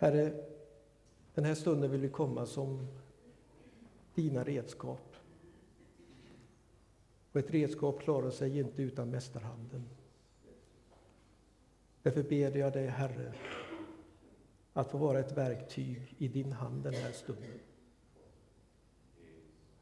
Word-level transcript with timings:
Herre, 0.00 0.32
den 1.34 1.44
här 1.44 1.54
stunden 1.54 1.90
vill 1.90 2.00
vi 2.00 2.08
komma 2.08 2.46
som 2.46 2.86
dina 4.14 4.44
redskap. 4.44 5.16
Och 7.32 7.40
ett 7.40 7.50
redskap 7.50 8.00
klarar 8.00 8.30
sig 8.30 8.58
inte 8.58 8.82
utan 8.82 9.10
mästarhanden. 9.10 9.88
Därför 12.02 12.22
ber 12.22 12.56
jag 12.56 12.72
dig, 12.72 12.86
Herre, 12.86 13.34
att 14.72 14.90
få 14.90 14.98
vara 14.98 15.18
ett 15.18 15.36
verktyg 15.36 16.14
i 16.18 16.28
din 16.28 16.52
hand 16.52 16.82
den 16.82 16.94
här 16.94 17.12
stunden. 17.12 17.60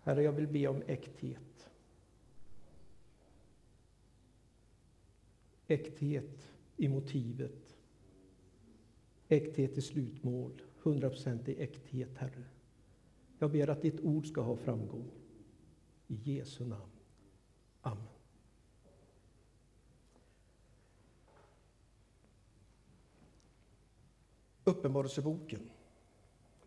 Herre, 0.00 0.22
jag 0.22 0.32
vill 0.32 0.48
be 0.48 0.68
om 0.68 0.82
äkthet. 0.86 1.70
Äkthet 5.66 6.52
i 6.76 6.88
motivet. 6.88 7.77
Äkthet 9.28 9.78
i 9.78 9.82
slutmål. 9.82 10.62
Hundraprocentig 10.82 11.60
äkthet, 11.60 12.16
Herre. 12.16 12.44
Jag 13.38 13.50
ber 13.50 13.70
att 13.70 13.82
ditt 13.82 14.00
ord 14.00 14.26
ska 14.26 14.40
ha 14.40 14.56
framgång. 14.56 15.10
I 16.06 16.14
Jesu 16.14 16.64
namn. 16.64 16.90
Amen. 17.80 18.04
Uppenbarelseboken, 24.64 25.70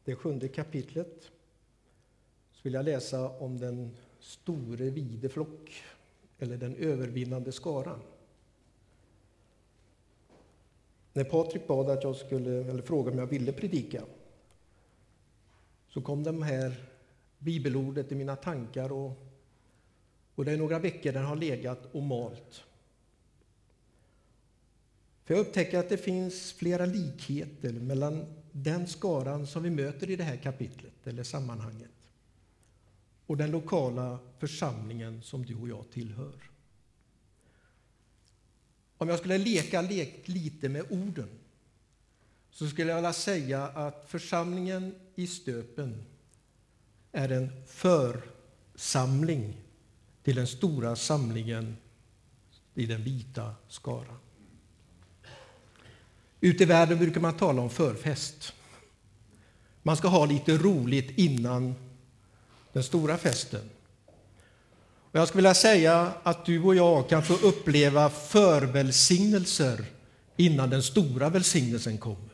det 0.03 0.15
sjunde 0.15 0.47
kapitlet, 0.47 1.31
så 2.51 2.59
vill 2.63 2.73
jag 2.73 2.85
läsa 2.85 3.29
om 3.37 3.57
den 3.57 3.97
store 4.19 4.89
vide 4.89 5.29
flock, 5.29 5.83
eller 6.37 6.57
den 6.57 6.75
övervinnande 6.75 7.51
skaran. 7.51 7.99
När 11.13 11.23
Patrik 11.23 11.67
bad 11.67 11.89
att 11.89 12.03
jag 12.03 12.15
skulle, 12.15 12.65
eller 12.65 12.81
frågade 12.81 13.11
om 13.11 13.19
jag 13.19 13.27
ville 13.27 13.51
predika, 13.51 14.03
så 15.87 16.01
kom 16.01 16.23
de 16.23 16.41
här 16.41 16.75
bibelordet 17.39 18.11
i 18.11 18.15
mina 18.15 18.35
tankar 18.35 18.91
och, 18.91 19.11
och 20.35 20.45
det 20.45 20.51
är 20.51 20.57
några 20.57 20.79
veckor 20.79 21.11
den 21.11 21.25
har 21.25 21.35
legat 21.35 21.79
och 21.91 22.03
malt. 22.03 22.63
För 25.23 25.33
jag 25.33 25.41
upptäcker 25.47 25.79
att 25.79 25.89
det 25.89 25.97
finns 25.97 26.53
flera 26.53 26.85
likheter 26.85 27.73
mellan 27.73 28.25
den 28.51 28.87
skaran 28.87 29.47
som 29.47 29.63
vi 29.63 29.69
möter 29.69 30.09
i 30.09 30.15
det 30.15 30.23
här 30.23 30.37
kapitlet, 30.37 31.07
eller 31.07 31.23
sammanhanget, 31.23 32.09
och 33.25 33.37
den 33.37 33.51
lokala 33.51 34.19
församlingen 34.39 35.21
som 35.21 35.45
du 35.45 35.55
och 35.55 35.69
jag 35.69 35.89
tillhör. 35.91 36.50
Om 39.01 39.09
jag 39.09 39.19
skulle 39.19 39.37
leka 39.37 39.81
lek 39.81 40.27
lite 40.27 40.69
med 40.69 40.85
orden 40.89 41.29
så 42.51 42.67
skulle 42.67 42.89
jag 42.89 42.95
vilja 42.95 43.13
säga 43.13 43.67
att 43.67 44.05
församlingen 44.07 44.95
i 45.15 45.27
Stöpen 45.27 46.03
är 47.11 47.29
en 47.29 47.65
församling 47.67 49.57
till 50.23 50.35
den 50.35 50.47
stora 50.47 50.95
samlingen 50.95 51.77
i 52.73 52.85
den 52.85 53.03
vita 53.03 53.55
skaran. 53.67 54.19
Ute 56.41 56.63
i 56.63 56.65
världen 56.65 56.97
brukar 56.97 57.21
man 57.21 57.37
tala 57.37 57.61
om 57.61 57.69
förfest. 57.69 58.53
Man 59.83 59.97
ska 59.97 60.07
ha 60.07 60.25
lite 60.25 60.57
roligt 60.57 61.17
innan 61.17 61.75
den 62.73 62.83
stora 62.83 63.17
festen. 63.17 63.69
Och 65.11 65.19
jag 65.19 65.27
skulle 65.27 65.41
vilja 65.41 65.53
säga 65.53 66.13
att 66.23 66.45
du 66.45 66.63
och 66.63 66.75
jag 66.75 67.09
kan 67.09 67.23
få 67.23 67.33
uppleva 67.33 68.09
förvälsignelser 68.09 69.85
innan 70.37 70.69
den 70.69 70.83
stora 70.83 71.29
välsignelsen 71.29 71.97
kommer. 71.97 72.31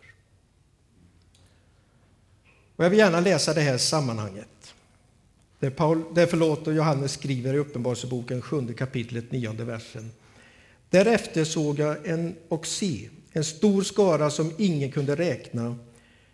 Och 2.76 2.86
jag 2.86 2.90
vill 2.90 3.00
gärna 3.00 3.20
läsa 3.20 3.54
det 3.54 3.62
här 3.62 3.78
sammanhanget. 3.78 4.74
Det, 5.60 5.70
Paul, 5.70 6.04
det 6.16 6.28
förlåt 6.28 6.68
och 6.68 6.74
Johannes 6.74 7.12
skriver 7.12 7.54
i 7.54 7.58
Uppenbarelseboken, 7.58 8.42
sjunde 8.42 8.74
kapitlet, 8.74 9.32
nionde 9.32 9.64
versen. 9.64 10.12
Därefter 10.90 11.44
såg 11.44 11.80
jag 11.80 12.08
en 12.08 12.36
och 12.50 12.68
se 12.68 13.10
en 13.32 13.44
stor 13.44 13.84
skara 13.84 14.30
som 14.30 14.54
ingen 14.58 14.92
kunde 14.92 15.16
räkna, 15.16 15.76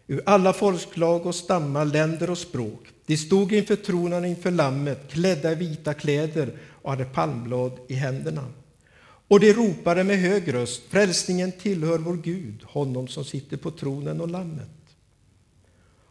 ur 0.08 0.22
alla 0.26 0.54
folkslag 0.54 1.26
och 1.26 1.36
stammar, 1.36 1.86
länder 1.86 2.30
och 2.30 2.38
språk. 2.38 2.88
De 3.06 3.18
stod 3.18 3.54
inför 3.54 3.76
tronen 3.76 4.26
inför 4.26 4.52
Lammet, 4.52 5.12
klädda 5.12 5.52
i 5.52 5.56
vita 5.56 5.94
kläder 5.94 6.54
och 6.82 6.92
hade 6.92 7.06
palmblad 7.06 7.72
i 7.88 7.94
händerna. 7.94 8.46
Och 9.28 9.40
de 9.40 9.54
ropade 9.54 10.04
med 10.04 10.18
hög 10.18 10.54
röst, 10.54 10.82
frälsningen 10.90 11.52
tillhör 11.52 11.98
vår 11.98 12.16
Gud, 12.16 12.64
honom 12.64 13.08
som 13.08 13.26
sitter 13.26 13.58
på 13.58 13.72
tronen 13.72 14.22
och 14.22 14.30
Lammet. 14.30 14.70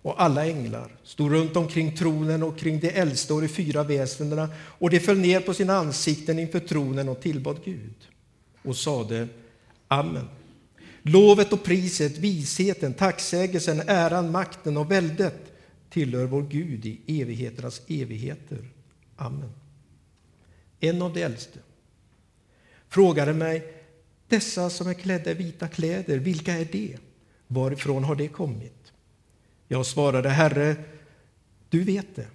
Och 0.02 0.22
alla 0.22 0.46
änglar 0.46 0.96
stod 1.04 1.32
runt 1.32 1.56
omkring 1.56 1.96
tronen 1.96 2.42
och 2.42 2.58
kring 2.58 2.80
de 2.80 2.88
äldste 2.88 3.32
och 3.32 3.42
de 3.42 3.48
fyra 3.48 3.82
väsendena, 3.82 4.48
och 4.58 4.90
de 4.90 5.00
föll 5.00 5.18
ner 5.18 5.40
på 5.40 5.54
sina 5.54 5.76
ansikten 5.76 6.38
inför 6.38 6.60
tronen 6.60 7.08
och 7.08 7.20
tillbad 7.20 7.56
Gud 7.64 7.94
och 8.62 8.76
sade 8.76 9.28
Amen. 9.88 10.28
Lovet 11.02 11.52
och 11.52 11.62
priset, 11.62 12.18
visheten, 12.18 12.94
tacksägelsen, 12.94 13.82
äran, 13.86 14.30
makten 14.30 14.76
och 14.76 14.90
väldet 14.90 15.52
tillhör 15.90 16.26
vår 16.26 16.42
Gud 16.42 16.86
i 16.86 17.20
evigheternas 17.22 17.82
evigheter. 17.88 18.68
Amen. 19.16 19.52
En 20.80 21.02
av 21.02 21.12
de 21.12 21.22
äldste 21.22 21.58
frågade 22.88 23.32
mig, 23.32 23.72
dessa 24.28 24.70
som 24.70 24.88
är 24.88 24.94
klädda 24.94 25.30
i 25.30 25.34
vita 25.34 25.68
kläder, 25.68 26.18
vilka 26.18 26.52
är 26.52 26.64
de? 26.64 26.96
Varifrån 27.46 28.04
har 28.04 28.14
de 28.14 28.28
kommit? 28.28 28.92
Jag 29.68 29.86
svarade, 29.86 30.28
Herre, 30.28 30.76
du 31.68 31.84
vet 31.84 32.16
det. 32.16 32.26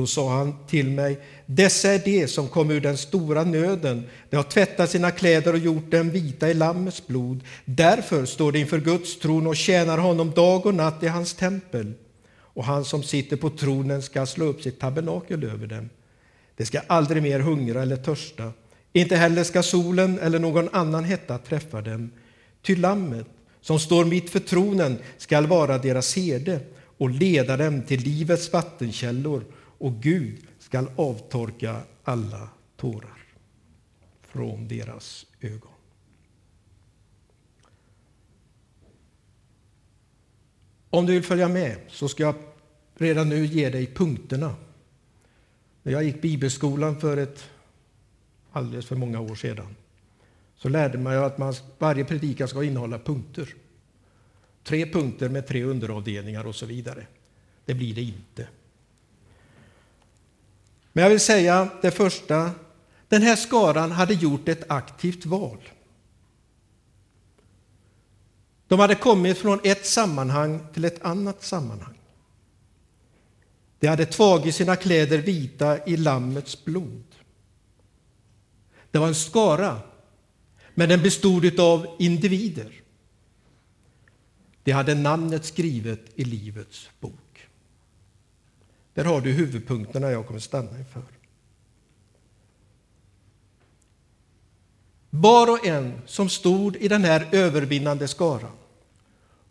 Då 0.00 0.06
sa 0.06 0.36
han 0.36 0.54
till 0.66 0.90
mig, 0.90 1.18
dessa 1.46 1.92
är 1.92 1.98
de 1.98 2.26
som 2.26 2.48
kom 2.48 2.70
ur 2.70 2.80
den 2.80 2.96
stora 2.96 3.44
nöden. 3.44 4.04
De 4.30 4.36
har 4.36 4.42
tvättat 4.42 4.90
sina 4.90 5.10
kläder 5.10 5.52
och 5.52 5.58
gjort 5.58 5.90
dem 5.90 6.10
vita 6.10 6.50
i 6.50 6.54
Lammets 6.54 7.06
blod. 7.06 7.40
Därför 7.64 8.24
står 8.24 8.52
de 8.52 8.58
inför 8.58 8.78
Guds 8.78 9.18
tron 9.18 9.46
och 9.46 9.56
tjänar 9.56 9.98
honom 9.98 10.30
dag 10.30 10.66
och 10.66 10.74
natt 10.74 11.02
i 11.02 11.06
hans 11.06 11.34
tempel. 11.34 11.92
Och 12.32 12.64
han 12.64 12.84
som 12.84 13.02
sitter 13.02 13.36
på 13.36 13.50
tronen 13.50 14.02
ska 14.02 14.26
slå 14.26 14.44
upp 14.44 14.62
sitt 14.62 14.80
tabernakel 14.80 15.44
över 15.44 15.66
dem. 15.66 15.88
De 16.56 16.66
ska 16.66 16.80
aldrig 16.86 17.22
mer 17.22 17.40
hungra 17.40 17.82
eller 17.82 17.96
törsta. 17.96 18.52
Inte 18.92 19.16
heller 19.16 19.44
ska 19.44 19.62
solen 19.62 20.18
eller 20.18 20.38
någon 20.38 20.68
annan 20.72 21.04
hetta 21.04 21.38
träffa 21.38 21.80
dem. 21.80 22.10
Ty 22.62 22.76
Lammet, 22.76 23.26
som 23.60 23.78
står 23.78 24.04
mitt 24.04 24.30
för 24.30 24.40
tronen, 24.40 24.98
skall 25.18 25.46
vara 25.46 25.78
deras 25.78 26.16
herde 26.16 26.60
och 26.98 27.10
leda 27.10 27.56
dem 27.56 27.82
till 27.82 28.00
livets 28.00 28.52
vattenkällor 28.52 29.44
och 29.80 30.02
Gud 30.02 30.46
skall 30.58 30.90
avtorka 30.96 31.82
alla 32.04 32.48
tårar 32.76 33.18
från 34.22 34.68
deras 34.68 35.26
ögon. 35.40 35.70
Om 40.90 41.06
du 41.06 41.12
vill 41.12 41.22
följa 41.22 41.48
med 41.48 41.78
så 41.88 42.08
ska 42.08 42.22
jag 42.22 42.34
redan 42.94 43.28
nu 43.28 43.46
ge 43.46 43.70
dig 43.70 43.86
punkterna. 43.86 44.56
När 45.82 45.92
jag 45.92 46.04
gick 46.04 46.22
bibelskolan 46.22 47.00
för 47.00 47.16
ett 47.16 47.50
alldeles 48.52 48.86
för 48.86 48.96
många 48.96 49.20
år 49.20 49.34
sedan 49.34 49.76
så 50.56 50.68
lärde 50.68 50.98
man 50.98 51.16
att 51.16 51.38
man, 51.38 51.54
varje 51.78 52.04
predikan 52.04 52.48
ska 52.48 52.64
innehålla 52.64 52.98
punkter. 52.98 53.54
Tre 54.64 54.86
punkter 54.86 55.28
med 55.28 55.46
tre 55.46 55.64
underavdelningar 55.64 56.46
och 56.46 56.54
så 56.54 56.66
vidare. 56.66 57.06
Det 57.64 57.74
blir 57.74 57.94
det 57.94 58.02
inte. 58.02 58.48
Men 60.92 61.02
jag 61.02 61.10
vill 61.10 61.20
säga 61.20 61.68
det 61.82 61.90
första, 61.90 62.50
den 63.08 63.22
här 63.22 63.36
skaran 63.36 63.92
hade 63.92 64.14
gjort 64.14 64.48
ett 64.48 64.70
aktivt 64.70 65.26
val. 65.26 65.58
De 68.68 68.80
hade 68.80 68.94
kommit 68.94 69.38
från 69.38 69.60
ett 69.64 69.86
sammanhang 69.86 70.66
till 70.72 70.84
ett 70.84 71.04
annat 71.04 71.44
sammanhang. 71.44 71.98
De 73.78 73.86
hade 73.86 74.06
tagit 74.06 74.54
sina 74.54 74.76
kläder 74.76 75.18
vita 75.18 75.86
i 75.86 75.96
Lammets 75.96 76.64
blod. 76.64 77.04
Det 78.90 78.98
var 78.98 79.08
en 79.08 79.14
skara, 79.14 79.80
men 80.74 80.88
den 80.88 81.02
bestod 81.02 81.60
av 81.60 81.96
individer. 81.98 82.72
De 84.62 84.72
hade 84.72 84.94
namnet 84.94 85.44
skrivet 85.44 86.00
i 86.14 86.24
Livets 86.24 86.90
bok. 87.00 87.29
Där 89.00 89.04
har 89.04 89.20
du 89.20 89.32
huvudpunkterna 89.32 90.10
jag 90.10 90.26
kommer 90.26 90.40
stanna 90.40 90.78
inför. 90.78 91.02
Var 95.10 95.50
och 95.50 95.66
en 95.66 96.02
som 96.06 96.28
stod 96.28 96.76
i 96.76 96.88
den 96.88 97.04
här 97.04 97.28
övervinnande 97.32 98.08
skaran, 98.08 98.56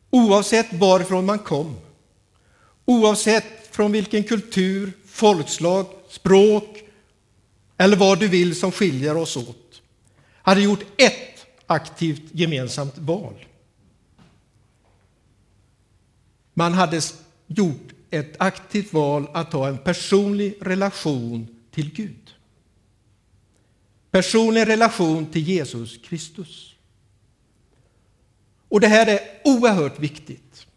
oavsett 0.10 0.74
varifrån 0.74 1.26
man 1.26 1.40
kom, 1.40 1.76
oavsett 2.86 3.76
från 3.76 3.92
vilken 3.92 4.24
kultur, 4.24 4.92
folkslag, 5.06 5.86
språk 6.10 6.84
eller 7.78 7.98
vad 7.98 8.20
du 8.20 8.28
vill 8.28 8.60
som 8.60 8.72
skiljer 8.72 9.18
oss 9.18 9.38
åt, 9.38 9.82
hade 10.42 10.62
gjort 10.62 10.84
ett 10.98 11.46
aktivt 11.66 12.24
gemensamt 12.32 12.98
val. 12.98 13.46
Man 16.54 16.74
hade 16.74 17.02
gjort 17.48 17.94
ett 18.12 18.36
aktivt 18.40 18.94
val 18.94 19.28
att 19.34 19.54
ha 19.54 19.68
en 19.68 19.78
personlig 19.78 20.58
relation 20.62 21.48
till 21.72 21.94
Gud. 21.94 22.34
Personlig 24.12 24.68
relation 24.68 25.26
till 25.26 25.42
Jesus 25.42 25.98
Kristus. 25.98 26.76
Och 28.70 28.80
det 28.80 28.88
här 28.88 29.08
är 29.08 29.20
oerhört 29.44 30.00
viktigt. 30.00 30.68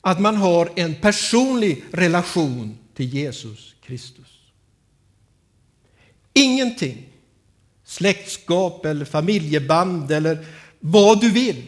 Att 0.00 0.20
man 0.20 0.36
har 0.36 0.72
en 0.76 0.94
personlig 0.94 1.84
relation 1.92 2.78
till 2.94 3.14
Jesus 3.14 3.74
Kristus. 3.82 4.40
Ingenting, 6.32 7.08
släktskap 7.84 8.84
eller 8.84 9.04
familjeband 9.04 10.10
eller 10.10 10.46
vad 10.80 11.20
du 11.20 11.30
vill, 11.30 11.66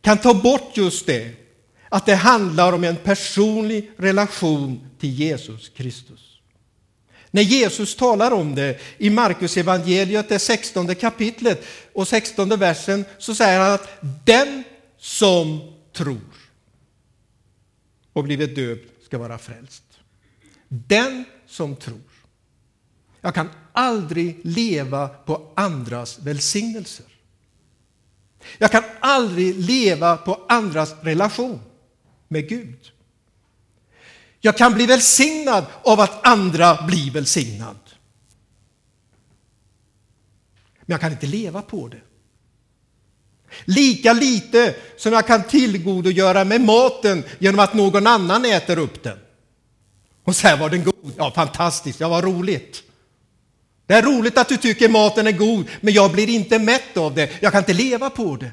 kan 0.00 0.18
ta 0.18 0.34
bort 0.34 0.76
just 0.76 1.06
det, 1.06 1.41
att 1.92 2.06
det 2.06 2.14
handlar 2.14 2.72
om 2.72 2.84
en 2.84 2.96
personlig 2.96 3.90
relation 3.96 4.90
till 4.98 5.10
Jesus 5.10 5.68
Kristus. 5.68 6.38
När 7.30 7.42
Jesus 7.42 7.96
talar 7.96 8.30
om 8.30 8.54
det 8.54 8.80
i 8.98 9.10
Markus 9.10 9.56
evangeliet, 9.56 10.28
det 10.28 10.38
16 10.38 10.94
kapitlet 10.94 11.64
och 11.92 12.08
16 12.08 12.48
versen, 12.48 13.04
så 13.18 13.34
säger 13.34 13.60
han 13.60 13.72
att 13.72 13.88
den 14.24 14.64
som 14.98 15.60
tror 15.92 16.20
och 18.12 18.24
blivit 18.24 18.56
döpt 18.56 19.04
ska 19.04 19.18
vara 19.18 19.38
frälst. 19.38 19.84
Den 20.68 21.24
som 21.46 21.76
tror. 21.76 22.00
Jag 23.20 23.34
kan 23.34 23.50
aldrig 23.72 24.40
leva 24.42 25.08
på 25.08 25.52
andras 25.56 26.18
välsignelser. 26.18 27.06
Jag 28.58 28.70
kan 28.70 28.84
aldrig 29.00 29.56
leva 29.60 30.16
på 30.16 30.40
andras 30.48 30.94
relation 31.02 31.60
med 32.32 32.48
Gud. 32.48 32.92
Jag 34.40 34.56
kan 34.56 34.74
bli 34.74 34.86
välsignad 34.86 35.64
av 35.82 36.00
att 36.00 36.26
andra 36.26 36.82
blir 36.86 37.10
välsignad. 37.10 37.76
Men 40.80 40.94
jag 40.94 41.00
kan 41.00 41.12
inte 41.12 41.26
leva 41.26 41.62
på 41.62 41.88
det. 41.88 42.00
Lika 43.64 44.12
lite 44.12 44.74
som 44.96 45.12
jag 45.12 45.26
kan 45.26 45.44
tillgodogöra 45.44 46.44
mig 46.44 46.58
maten 46.58 47.24
genom 47.38 47.60
att 47.60 47.74
någon 47.74 48.06
annan 48.06 48.44
äter 48.44 48.78
upp 48.78 49.02
den. 49.02 49.18
Och 50.24 50.36
så 50.36 50.48
här 50.48 50.56
var 50.56 50.70
den 50.70 50.84
god. 50.84 51.12
Ja, 51.16 51.32
fantastiskt, 51.34 52.00
ja, 52.00 52.08
vad 52.08 52.24
roligt. 52.24 52.82
Det 53.86 53.94
är 53.94 54.02
roligt 54.02 54.38
att 54.38 54.48
du 54.48 54.56
tycker 54.56 54.88
maten 54.88 55.26
är 55.26 55.32
god, 55.32 55.66
men 55.80 55.94
jag 55.94 56.12
blir 56.12 56.28
inte 56.28 56.58
mätt 56.58 56.96
av 56.96 57.14
det. 57.14 57.30
Jag 57.40 57.52
kan 57.52 57.58
inte 57.58 57.72
leva 57.72 58.10
på 58.10 58.36
det. 58.36 58.50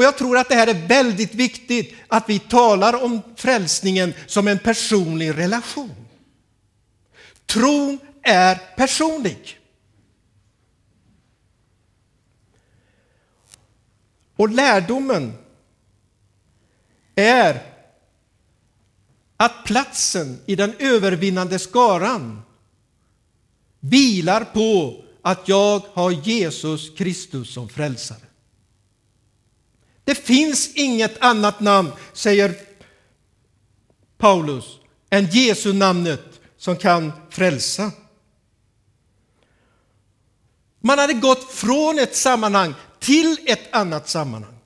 Och 0.00 0.04
jag 0.04 0.18
tror 0.18 0.38
att 0.38 0.48
det 0.48 0.54
här 0.54 0.66
är 0.66 0.86
väldigt 0.86 1.34
viktigt, 1.34 1.94
att 2.08 2.28
vi 2.28 2.38
talar 2.38 3.04
om 3.04 3.22
frälsningen 3.36 4.14
som 4.26 4.48
en 4.48 4.58
personlig 4.58 5.38
relation. 5.38 5.94
Tron 7.46 7.98
är 8.22 8.60
personlig. 8.76 9.58
Och 14.36 14.48
lärdomen 14.48 15.32
är 17.14 17.62
att 19.36 19.64
platsen 19.64 20.40
i 20.46 20.56
den 20.56 20.74
övervinnande 20.78 21.58
skaran 21.58 22.42
vilar 23.80 24.44
på 24.44 25.04
att 25.22 25.48
jag 25.48 25.82
har 25.92 26.10
Jesus 26.10 26.90
Kristus 26.90 27.54
som 27.54 27.68
frälsare. 27.68 28.29
Det 30.10 30.14
finns 30.14 30.70
inget 30.74 31.22
annat 31.22 31.60
namn, 31.60 31.92
säger 32.12 32.54
Paulus, 34.18 34.64
än 35.10 35.26
Jesu 35.26 35.72
namnet 35.72 36.40
som 36.58 36.76
kan 36.76 37.12
frälsa. 37.30 37.92
Man 40.80 40.98
hade 40.98 41.12
gått 41.12 41.52
från 41.52 41.98
ett 41.98 42.16
sammanhang 42.16 42.74
till 42.98 43.36
ett 43.46 43.74
annat 43.74 44.08
sammanhang. 44.08 44.58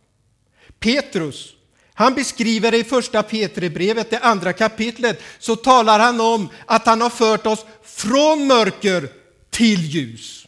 Petrus, 0.79 1.53
han 1.95 2.15
beskriver 2.15 2.71
det 2.71 2.79
i 2.79 2.85
första 2.85 3.23
Petribrevet, 3.23 4.11
det 4.11 4.19
andra 4.19 4.53
kapitlet, 4.53 5.23
så 5.39 5.57
talar 5.57 5.99
han 5.99 6.21
om 6.21 6.49
att 6.67 6.87
han 6.87 7.01
har 7.01 7.11
fört 7.11 7.47
oss 7.47 7.67
från 7.83 8.47
mörker 8.47 9.09
till 9.51 9.81
ljus. 9.81 10.47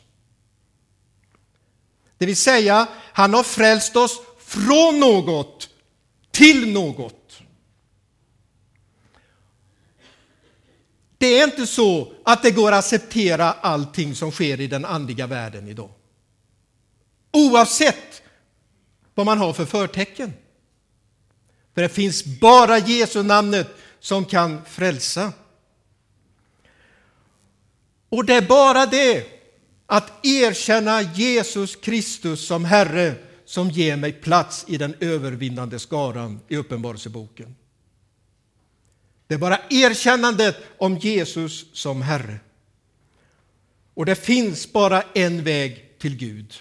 Det 2.19 2.27
vill 2.27 2.37
säga, 2.37 2.87
han 3.13 3.35
har 3.35 3.43
frälst 3.43 3.97
oss 3.97 4.21
från 4.47 5.01
något 5.01 5.69
till 6.31 6.73
något. 6.73 7.43
Det 11.19 11.39
är 11.39 11.45
inte 11.45 11.67
så 11.67 12.13
att 12.25 12.43
det 12.43 12.51
går 12.51 12.73
att 12.73 12.79
acceptera 12.79 13.53
allting 13.53 14.15
som 14.15 14.31
sker 14.31 14.61
i 14.61 14.67
den 14.67 14.85
andliga 14.85 15.27
världen 15.27 15.69
idag. 15.69 15.91
Oavsett 17.33 18.23
vad 19.15 19.27
man 19.27 19.39
har 19.39 19.53
för 19.53 19.65
förtecken. 19.65 20.33
För 21.75 21.83
det 21.83 21.89
finns 21.89 22.25
bara 22.25 22.79
Jesu 22.79 23.23
namnet 23.23 23.69
som 24.01 24.25
kan 24.25 24.65
frälsa. 24.65 25.33
Och 28.09 28.25
det 28.25 28.35
är 28.35 28.43
bara 28.43 28.87
det 28.87 29.27
att 29.87 30.27
erkänna 30.27 31.03
Jesus 31.03 31.77
Kristus 31.77 32.47
som 32.47 32.65
Herre 32.65 33.15
som 33.47 33.71
ger 33.71 33.97
mig 33.97 34.13
plats 34.13 34.65
i 34.69 34.77
den 34.77 34.95
övervinnande 35.01 35.79
skaran 35.79 36.41
i 36.49 36.57
Uppenbarelseboken. 36.57 37.57
Det 39.27 39.35
är 39.35 39.39
bara 39.39 39.59
erkännandet 39.71 40.57
om 40.79 40.97
Jesus 40.97 41.67
som 41.73 42.03
Herre. 42.03 42.41
Och 43.95 44.07
det 44.07 44.15
finns 44.15 44.73
bara 44.73 45.03
en 45.03 45.45
väg 45.45 45.99
till 45.99 46.17
Gud. 46.17 46.55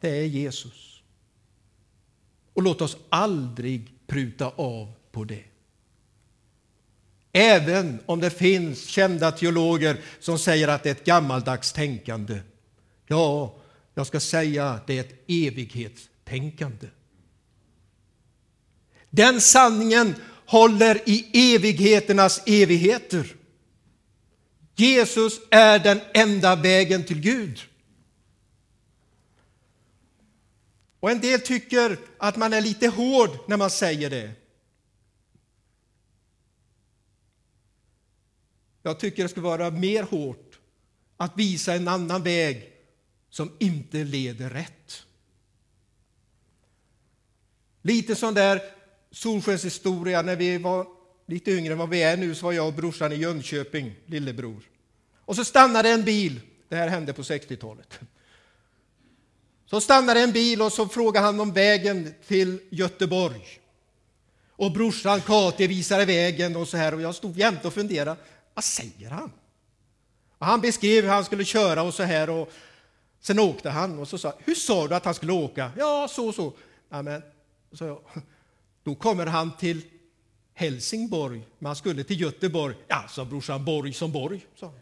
Det 0.00 0.08
är 0.08 0.24
Jesus. 0.24 1.02
Och 2.54 2.62
låt 2.62 2.80
oss 2.80 2.96
aldrig 3.08 3.92
pruta 4.06 4.48
av 4.56 4.92
på 5.12 5.24
det. 5.24 5.44
Även 7.32 7.98
om 8.06 8.20
det 8.20 8.30
finns 8.30 8.86
kända 8.86 9.32
teologer 9.32 10.00
som 10.20 10.38
säger 10.38 10.68
att 10.68 10.82
det 10.82 10.88
är 10.88 10.94
ett 10.94 11.04
gammaldags 11.04 11.72
tänkande. 11.72 12.40
Ja, 13.06 13.54
jag 13.96 14.06
ska 14.06 14.20
säga 14.20 14.68
att 14.68 14.86
det 14.86 14.98
är 14.98 15.00
ett 15.00 15.24
evighetstänkande. 15.26 16.86
Den 19.10 19.40
sanningen 19.40 20.14
håller 20.46 21.08
i 21.08 21.54
evigheternas 21.54 22.42
evigheter. 22.46 23.36
Jesus 24.74 25.40
är 25.50 25.78
den 25.78 26.00
enda 26.14 26.56
vägen 26.56 27.04
till 27.04 27.20
Gud. 27.20 27.60
Och 31.00 31.10
en 31.10 31.20
del 31.20 31.40
tycker 31.40 31.98
att 32.18 32.36
man 32.36 32.52
är 32.52 32.60
lite 32.60 32.88
hård 32.88 33.30
när 33.48 33.56
man 33.56 33.70
säger 33.70 34.10
det. 34.10 34.32
Jag 38.82 39.00
tycker 39.00 39.22
det 39.22 39.28
skulle 39.28 39.44
vara 39.44 39.70
mer 39.70 40.02
hårt 40.02 40.58
att 41.16 41.38
visa 41.38 41.74
en 41.74 41.88
annan 41.88 42.22
väg 42.22 42.75
som 43.30 43.56
inte 43.58 44.04
leder 44.04 44.50
rätt. 44.50 45.02
Lite 47.82 48.14
sån 48.14 48.34
där 48.34 48.62
solskenshistoria 49.10 50.22
när 50.22 50.36
vi 50.36 50.58
var 50.58 50.86
lite 51.26 51.50
yngre 51.50 51.72
än 51.72 51.78
vad 51.78 51.88
vi 51.88 52.02
är 52.02 52.16
nu 52.16 52.34
så 52.34 52.46
var 52.46 52.52
jag 52.52 52.66
och 52.66 52.74
brorsan 52.74 53.12
i 53.12 53.16
Jönköping, 53.16 53.94
lillebror. 54.06 54.62
Och 55.24 55.36
så 55.36 55.44
stannade 55.44 55.88
en 55.88 56.04
bil, 56.04 56.40
det 56.68 56.76
här 56.76 56.88
hände 56.88 57.12
på 57.12 57.22
60-talet. 57.22 57.98
Så 59.66 59.80
stannade 59.80 60.20
en 60.20 60.32
bil 60.32 60.62
och 60.62 60.72
så 60.72 60.88
frågade 60.88 61.26
han 61.26 61.40
om 61.40 61.52
vägen 61.52 62.14
till 62.26 62.58
Göteborg. 62.70 63.60
Och 64.50 64.72
brorsan 64.72 65.20
Kati 65.20 65.66
visade 65.66 66.04
vägen 66.04 66.56
och 66.56 66.68
så 66.68 66.76
här 66.76 66.94
och 66.94 67.00
jag 67.00 67.14
stod 67.14 67.38
jämte 67.38 67.66
och 67.66 67.74
funderade, 67.74 68.20
vad 68.54 68.64
säger 68.64 69.10
han? 69.10 69.32
Och 70.38 70.46
han 70.46 70.60
beskrev 70.60 71.04
hur 71.04 71.10
han 71.10 71.24
skulle 71.24 71.44
köra 71.44 71.82
och 71.82 71.94
så 71.94 72.02
här 72.02 72.30
och 72.30 72.52
Sen 73.26 73.38
åkte 73.38 73.70
han 73.70 73.98
och 73.98 74.08
så 74.08 74.18
sa 74.18 74.34
hur 74.38 74.54
sa 74.54 74.88
du 74.88 74.94
att 74.94 75.04
han 75.04 75.14
skulle 75.14 75.32
åka? 75.32 75.72
Ja, 75.76 76.08
så 76.10 76.32
så. 76.32 76.52
Amen. 76.88 77.22
så 77.72 78.00
då 78.84 78.94
kommer 78.94 79.26
han 79.26 79.56
till 79.56 79.82
Helsingborg, 80.54 81.46
men 81.58 81.66
han 81.66 81.76
skulle 81.76 82.04
till 82.04 82.20
Göteborg. 82.20 82.76
Ja, 82.88 83.04
sa 83.08 83.24
brorsan, 83.24 83.64
Borg 83.64 83.92
som 83.92 84.12
Borg. 84.12 84.46
Sa. 84.54 84.72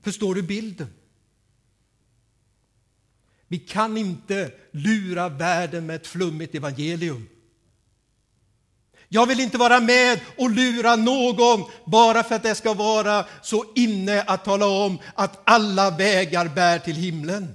Förstår 0.00 0.34
du 0.34 0.42
bilden? 0.42 0.88
Vi 3.48 3.58
kan 3.58 3.96
inte 3.96 4.52
lura 4.70 5.28
världen 5.28 5.86
med 5.86 5.96
ett 5.96 6.06
flummigt 6.06 6.54
evangelium. 6.54 7.28
Jag 9.08 9.26
vill 9.26 9.40
inte 9.40 9.58
vara 9.58 9.80
med 9.80 10.20
och 10.36 10.50
lura 10.50 10.96
någon 10.96 11.64
bara 11.86 12.22
för 12.22 12.34
att 12.34 12.42
det 12.42 12.54
ska 12.54 12.74
vara 12.74 13.24
så 13.42 13.64
inne 13.74 14.22
att 14.22 14.44
tala 14.44 14.66
om 14.66 14.98
att 15.14 15.42
alla 15.44 15.90
vägar 15.90 16.48
bär 16.48 16.78
till 16.78 16.96
himlen. 16.96 17.54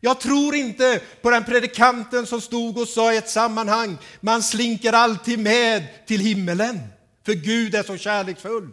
Jag 0.00 0.20
tror 0.20 0.54
inte 0.54 1.00
på 1.22 1.30
den 1.30 1.44
predikanten 1.44 2.26
som 2.26 2.40
stod 2.40 2.78
och 2.78 2.88
sa 2.88 3.12
i 3.12 3.16
ett 3.16 3.30
sammanhang, 3.30 3.98
man 4.20 4.42
slinker 4.42 4.92
alltid 4.92 5.38
med 5.38 6.06
till 6.06 6.20
himmelen, 6.20 6.80
för 7.26 7.32
Gud 7.32 7.74
är 7.74 7.82
så 7.82 7.96
kärleksfull. 7.96 8.70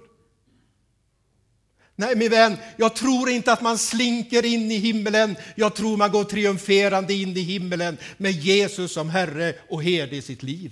Nej, 1.96 2.15
min 2.15 2.31
vän, 2.31 2.58
jag 2.77 2.96
tror 2.96 3.29
inte 3.29 3.53
att 3.53 3.62
man 3.62 3.77
slinker 3.77 4.46
in 4.46 4.72
i 4.72 4.77
himmelen. 4.77 5.36
Jag 5.55 5.75
tror 5.75 5.98
man 5.98 6.12
går 6.12 6.24
triumferande 6.24 7.13
in 7.13 7.38
i 7.38 7.39
himmelen 7.39 7.98
med 8.17 8.31
Jesus 8.31 8.93
som 8.93 9.10
Herre 9.10 9.53
och 9.70 9.84
herde 9.84 10.15
i 10.15 10.22
sitt 10.22 10.43
liv. 10.43 10.72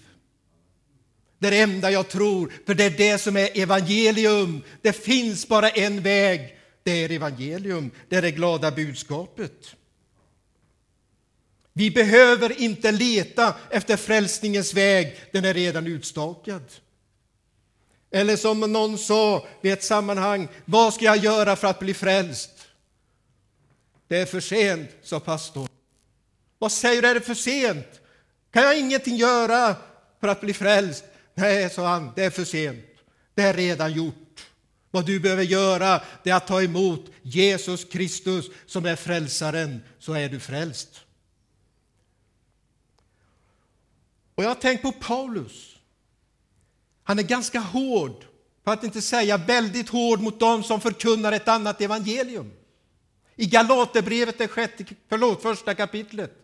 Det 1.40 1.48
är 1.48 1.52
det 1.52 1.60
enda 1.60 1.92
jag 1.92 2.10
tror, 2.10 2.54
för 2.66 2.74
det 2.74 2.84
är 2.84 2.90
det 2.90 3.18
som 3.18 3.38
är 3.38 3.58
evangelium. 3.58 4.64
Det 4.82 4.94
finns 4.94 5.48
bara 5.48 5.70
en 5.70 6.02
väg, 6.02 6.58
det 6.84 6.92
är 6.92 7.12
evangelium, 7.12 7.92
det 8.10 8.16
är 8.16 8.22
det 8.22 8.32
glada 8.32 8.72
budskapet. 8.72 9.76
Vi 11.74 11.92
behöver 11.92 12.62
inte 12.62 12.92
leta 12.92 13.56
efter 13.70 13.98
frälsningens 13.98 14.74
väg, 14.74 15.20
den 15.32 15.46
är 15.46 15.54
redan 15.54 15.88
utstakad. 15.88 16.64
Eller 18.12 18.36
som 18.36 18.60
någon 18.60 18.98
sa 18.98 19.48
vid 19.62 19.74
ett 19.74 19.84
sammanhang, 19.84 20.48
vad 20.66 20.94
ska 20.94 21.06
jag 21.06 21.18
göra 21.18 21.56
för 21.56 21.68
att 21.68 21.80
bli 21.80 21.94
frälst? 21.94 22.52
Det 24.08 24.18
är 24.18 24.26
för 24.26 24.40
sent, 24.40 24.90
sa 25.04 25.20
pastorn. 25.20 25.68
Vad 26.58 26.72
säger 26.72 27.02
du, 27.02 27.08
är 27.08 27.14
det 27.14 27.22
för 27.22 27.34
sent? 27.34 28.02
Kan 28.52 28.64
jag 28.64 28.80
ingenting 28.80 29.16
göra 29.16 29.76
för 30.20 30.28
att 30.28 30.42
bli 30.42 30.54
frälst? 30.54 31.04
Nej, 31.40 31.70
sa 31.70 31.88
han, 31.88 32.12
det 32.16 32.24
är 32.24 32.30
för 32.30 32.46
sent. 32.46 32.86
Det 33.34 33.42
är 33.42 33.54
redan 33.54 33.94
gjort. 33.94 34.46
Vad 34.92 35.06
du 35.06 35.20
behöver 35.20 35.44
göra 35.44 36.02
det 36.24 36.30
är 36.30 36.36
att 36.36 36.48
ta 36.48 36.62
emot 36.62 37.06
Jesus 37.22 37.86
Kristus 37.86 38.46
som 38.66 38.86
är 38.86 38.96
frälsaren, 38.96 39.82
så 40.00 40.14
är 40.14 40.30
du 40.30 40.40
frälst. 40.40 40.90
Och 44.36 44.44
jag 44.44 44.50
har 44.50 44.56
tänkt 44.56 44.82
på 44.82 44.92
Paulus. 44.92 45.76
Han 47.04 47.20
är 47.20 47.24
ganska 47.24 47.60
hård, 47.60 48.26
för 48.64 48.72
att 48.72 48.84
inte 48.84 49.02
säga 49.02 49.38
väldigt 49.38 49.90
hård 49.90 50.22
mot 50.22 50.40
dem 50.40 50.64
som 50.64 50.82
förkunnar 50.82 51.32
ett 51.32 51.48
annat 51.48 51.82
evangelium. 51.82 52.52
I 53.36 53.46
Galaterbrevet, 53.46 54.38
det 54.38 54.48
sjätte, 54.48 54.86
förlåt, 55.10 55.42
första 55.42 55.76
kapitlet, 55.76 56.39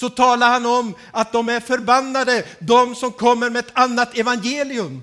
så 0.00 0.10
talar 0.10 0.50
han 0.50 0.66
om 0.66 0.94
att 1.12 1.32
de 1.32 1.48
är 1.48 1.60
förbannade, 1.60 2.46
de 2.58 2.94
som 2.94 3.12
kommer 3.12 3.50
med 3.50 3.64
ett 3.64 3.72
annat 3.72 4.18
evangelium. 4.18 5.02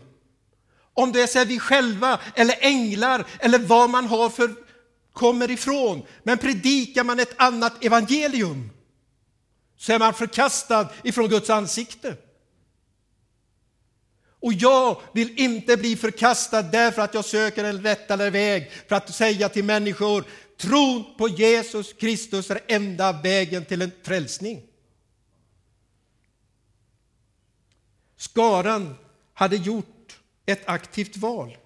Om 0.93 1.11
det 1.11 1.35
är 1.35 1.45
vi 1.45 1.59
själva 1.59 2.19
eller 2.35 2.55
änglar 2.59 3.25
eller 3.39 3.59
vad 3.59 3.89
man 3.89 4.05
har 4.05 4.29
för 4.29 4.55
kommer 5.13 5.51
ifrån. 5.51 6.03
Men 6.23 6.37
predikar 6.37 7.03
man 7.03 7.19
ett 7.19 7.33
annat 7.37 7.83
evangelium 7.83 8.69
så 9.77 9.93
är 9.93 9.99
man 9.99 10.13
förkastad 10.13 10.89
ifrån 11.03 11.29
Guds 11.29 11.49
ansikte. 11.49 12.15
Och 14.39 14.53
jag 14.53 15.01
vill 15.13 15.39
inte 15.39 15.77
bli 15.77 15.95
förkastad 15.95 16.61
därför 16.61 17.01
att 17.01 17.13
jag 17.13 17.25
söker 17.25 17.63
en 17.63 17.83
rättare 17.83 18.29
väg 18.29 18.71
för 18.87 18.95
att 18.95 19.15
säga 19.15 19.49
till 19.49 19.63
människor 19.63 20.23
tron 20.59 21.03
på 21.17 21.27
Jesus 21.27 21.93
Kristus 21.93 22.51
är 22.51 22.59
enda 22.67 23.11
vägen 23.11 23.65
till 23.65 23.81
en 23.81 23.91
frälsning. 24.03 24.66
Skaran 28.17 28.95
hade 29.33 29.55
gjort 29.55 30.19
ett 30.45 30.69
aktivt 30.69 31.17
val. 31.17 31.57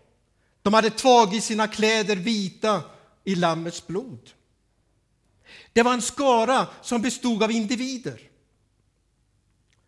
De 0.62 0.74
hade 0.74 0.90
tagit 0.90 1.44
sina 1.44 1.68
kläder 1.68 2.16
vita 2.16 2.84
i 3.24 3.36
Lammets 3.36 3.88
blod. 3.88 4.30
Det 5.74 5.84
var 5.84 5.94
en 5.94 6.02
skara 6.02 6.68
som 6.82 7.02
bestod 7.02 7.44
av 7.44 7.52
individer. 7.52 8.22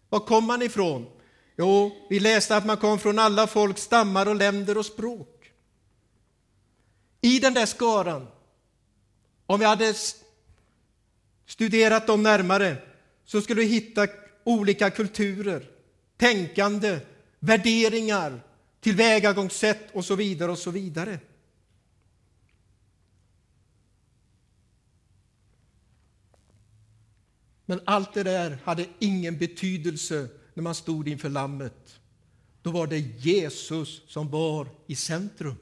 Var 0.09 0.19
kom 0.19 0.45
man 0.45 0.61
ifrån? 0.61 1.07
Jo, 1.57 1.91
vi 2.09 2.19
läste 2.19 2.57
att 2.57 2.65
man 2.65 2.77
kom 2.77 2.99
från 2.99 3.19
alla 3.19 3.47
folk, 3.47 3.77
stammar 3.77 4.27
och 4.27 4.35
länder 4.35 4.77
och 4.77 4.85
språk. 4.85 5.51
I 7.21 7.39
den 7.39 7.53
där 7.53 7.65
skaran, 7.65 8.27
om 9.45 9.59
vi 9.59 9.65
hade 9.65 9.93
studerat 11.45 12.07
dem 12.07 12.23
närmare, 12.23 12.75
så 13.25 13.41
skulle 13.41 13.61
vi 13.61 13.67
hitta 13.67 14.07
olika 14.43 14.89
kulturer, 14.89 15.69
tänkande, 16.17 16.99
värderingar, 17.39 18.41
tillvägagångssätt 18.79 19.91
och 19.93 20.05
så 20.05 20.15
vidare 20.15 20.51
och 20.51 20.57
så 20.57 20.71
vidare. 20.71 21.19
Men 27.65 27.81
allt 27.85 28.13
det 28.13 28.23
där 28.23 28.57
hade 28.63 28.85
ingen 28.99 29.37
betydelse 29.37 30.27
när 30.53 30.63
man 30.63 30.75
stod 30.75 31.07
inför 31.07 31.29
Lammet. 31.29 31.99
Då 32.61 32.71
var 32.71 32.87
det 32.87 32.99
Jesus 32.99 34.01
som 34.07 34.29
var 34.29 34.67
i 34.87 34.95
centrum. 34.95 35.55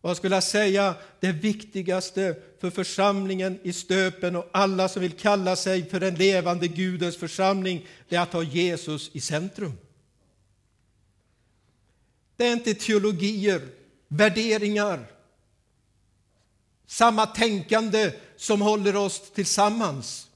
Och 0.00 0.10
jag 0.10 0.16
skulle 0.16 0.40
säga 0.40 0.94
det 1.20 1.32
viktigaste 1.32 2.36
för 2.60 2.70
församlingen 2.70 3.58
i 3.62 3.72
Stöpen 3.72 4.36
och 4.36 4.48
alla 4.52 4.88
som 4.88 5.02
vill 5.02 5.12
kalla 5.12 5.56
sig 5.56 5.90
för 5.90 6.00
den 6.00 6.14
levande 6.14 6.68
Gudens 6.68 7.16
församling, 7.16 7.86
det 8.08 8.16
är 8.16 8.20
att 8.20 8.32
ha 8.32 8.42
Jesus 8.42 9.10
i 9.12 9.20
centrum. 9.20 9.72
Det 12.36 12.46
är 12.46 12.52
inte 12.52 12.74
teologier, 12.74 13.68
värderingar, 14.08 15.06
samma 16.86 17.26
tänkande 17.26 18.12
som 18.36 18.60
håller 18.60 18.96
oss 18.96 19.30
tillsammans. 19.34 20.26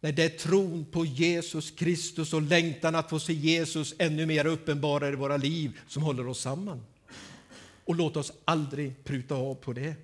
Nej, 0.00 0.12
det 0.12 0.24
är 0.24 0.38
tron 0.38 0.84
på 0.84 1.04
Jesus 1.04 1.70
Kristus 1.70 2.32
och 2.32 2.42
längtan 2.42 2.94
att 2.94 3.10
få 3.10 3.20
se 3.20 3.32
Jesus 3.32 3.94
ännu 3.98 4.26
mer 4.26 4.46
uppenbarad 4.46 5.12
i 5.12 5.16
våra 5.16 5.36
liv 5.36 5.78
som 5.88 6.02
håller 6.02 6.28
oss 6.28 6.40
samman. 6.40 6.84
Och 7.90 7.96
låt 7.96 8.16
oss 8.16 8.32
aldrig 8.44 9.04
pruta 9.04 9.34
av 9.34 9.54
på 9.54 9.72
det. 9.72 9.94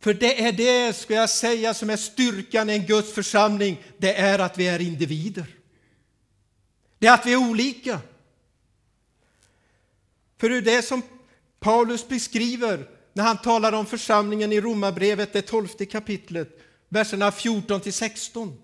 För 0.00 0.14
det 0.14 0.44
är 0.44 0.52
det, 0.52 0.96
ska 0.96 1.14
jag 1.14 1.30
säga, 1.30 1.74
som 1.74 1.90
är 1.90 1.96
styrkan 1.96 2.70
i 2.70 2.72
en 2.72 2.86
Guds 2.86 3.12
församling. 3.12 3.82
Det 3.98 4.14
är 4.14 4.38
att 4.38 4.58
vi 4.58 4.68
är 4.68 4.80
individer. 4.80 5.46
Det 6.98 7.06
är 7.06 7.14
att 7.14 7.26
vi 7.26 7.32
är 7.32 7.50
olika. 7.50 8.00
För 10.36 10.48
det 10.48 10.56
är 10.56 10.62
det 10.62 10.82
som 10.82 11.02
Paulus 11.60 12.08
beskriver 12.08 12.88
när 13.12 13.24
han 13.24 13.38
talar 13.38 13.72
om 13.72 13.86
församlingen 13.86 14.52
i 14.52 14.60
Romarbrevet, 14.60 15.32
det 15.32 15.42
tolfte 15.42 15.86
kapitlet 15.86 16.60
verserna 16.88 17.32
14 17.32 17.80
till 17.80 17.92
16. 17.92 18.58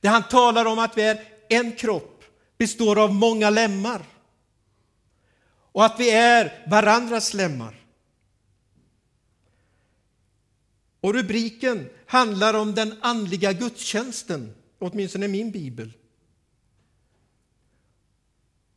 Där 0.00 0.10
han 0.10 0.28
talar 0.28 0.64
om 0.64 0.78
att 0.78 0.98
vi 0.98 1.02
är 1.02 1.24
en 1.48 1.72
kropp, 1.72 2.24
består 2.58 2.98
av 2.98 3.14
många 3.14 3.50
lemmar 3.50 4.15
och 5.76 5.84
att 5.84 6.00
vi 6.00 6.10
är 6.10 6.64
varandras 6.66 7.34
lemmar. 7.34 7.86
Och 11.00 11.14
rubriken 11.14 11.88
handlar 12.06 12.54
om 12.54 12.74
den 12.74 12.94
andliga 13.02 13.52
gudstjänsten, 13.52 14.54
åtminstone 14.78 15.26
i 15.26 15.28
min 15.28 15.50
bibel. 15.50 15.92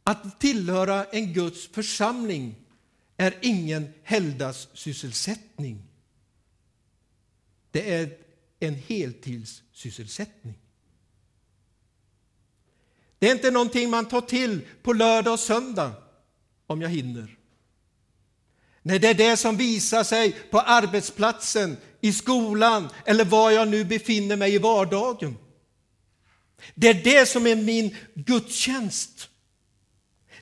Att 0.04 0.40
tillhöra 0.40 1.06
en 1.06 1.34
Guds 1.34 1.68
församling 1.68 2.56
är 3.18 3.36
ingen 3.42 3.94
heldagssysselsättning. 4.04 5.84
Det 7.72 7.94
är 7.94 8.18
en 8.60 8.76
heltidssysselsättning. 8.76 10.60
Det 13.20 13.30
är 13.30 13.36
inte 13.36 13.52
någonting 13.52 13.90
man 13.90 14.08
tar 14.08 14.22
till 14.22 14.62
på 14.82 14.94
lördag 14.94 15.34
och 15.34 15.40
söndag, 15.40 16.09
om 16.70 16.82
jag 16.82 16.90
hinner. 16.90 17.38
Nej, 18.82 19.00
det 19.00 19.08
är 19.08 19.14
det 19.14 19.38
som 19.38 19.58
visar 19.58 20.04
sig 20.04 20.32
på 20.32 20.60
arbetsplatsen, 20.60 21.78
i 22.02 22.14
skolan 22.14 22.90
eller 23.06 23.26
var 23.26 23.52
jag 23.52 23.68
nu 23.68 23.86
befinner 23.86 24.36
mig 24.36 24.54
i 24.54 24.58
vardagen. 24.58 25.38
Det 26.76 26.88
är 26.88 26.94
det 26.94 27.26
som 27.26 27.48
är 27.48 27.56
min 27.56 27.96
gudstjänst. 28.14 29.30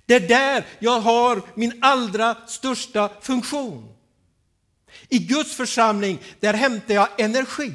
Det 0.06 0.16
är 0.16 0.28
där 0.28 0.66
jag 0.80 1.00
har 1.00 1.42
min 1.56 1.74
allra 1.82 2.48
största 2.48 3.10
funktion. 3.22 3.94
I 5.10 5.20
Guds 5.20 5.56
församling, 5.56 6.20
där 6.40 6.54
hämtar 6.54 6.94
jag 6.94 7.20
energi. 7.20 7.74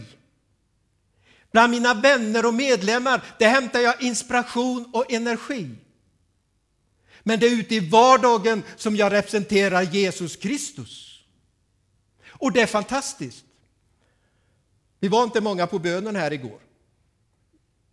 Bland 1.52 1.71
mina 1.71 1.94
vänner 1.94 2.47
och 2.47 2.54
medlemmar, 2.54 3.23
där 3.38 3.49
hämtar 3.49 3.80
jag 3.80 4.02
inspiration 4.02 4.90
och 4.92 5.12
energi. 5.12 5.71
Men 7.23 7.41
det 7.41 7.47
är 7.47 7.61
ute 7.61 7.75
i 7.75 7.88
vardagen 7.88 8.62
som 8.76 8.97
jag 8.97 9.12
representerar 9.12 9.83
Jesus 9.83 10.37
Kristus. 10.37 11.25
Och 12.29 12.52
det 12.52 12.62
är 12.62 12.67
fantastiskt. 12.67 13.45
Vi 15.00 15.09
var 15.09 15.25
inte 15.25 15.41
många 15.41 15.67
på 15.67 15.79
bönen 15.79 16.17
här 16.17 16.33
igår. 16.33 16.61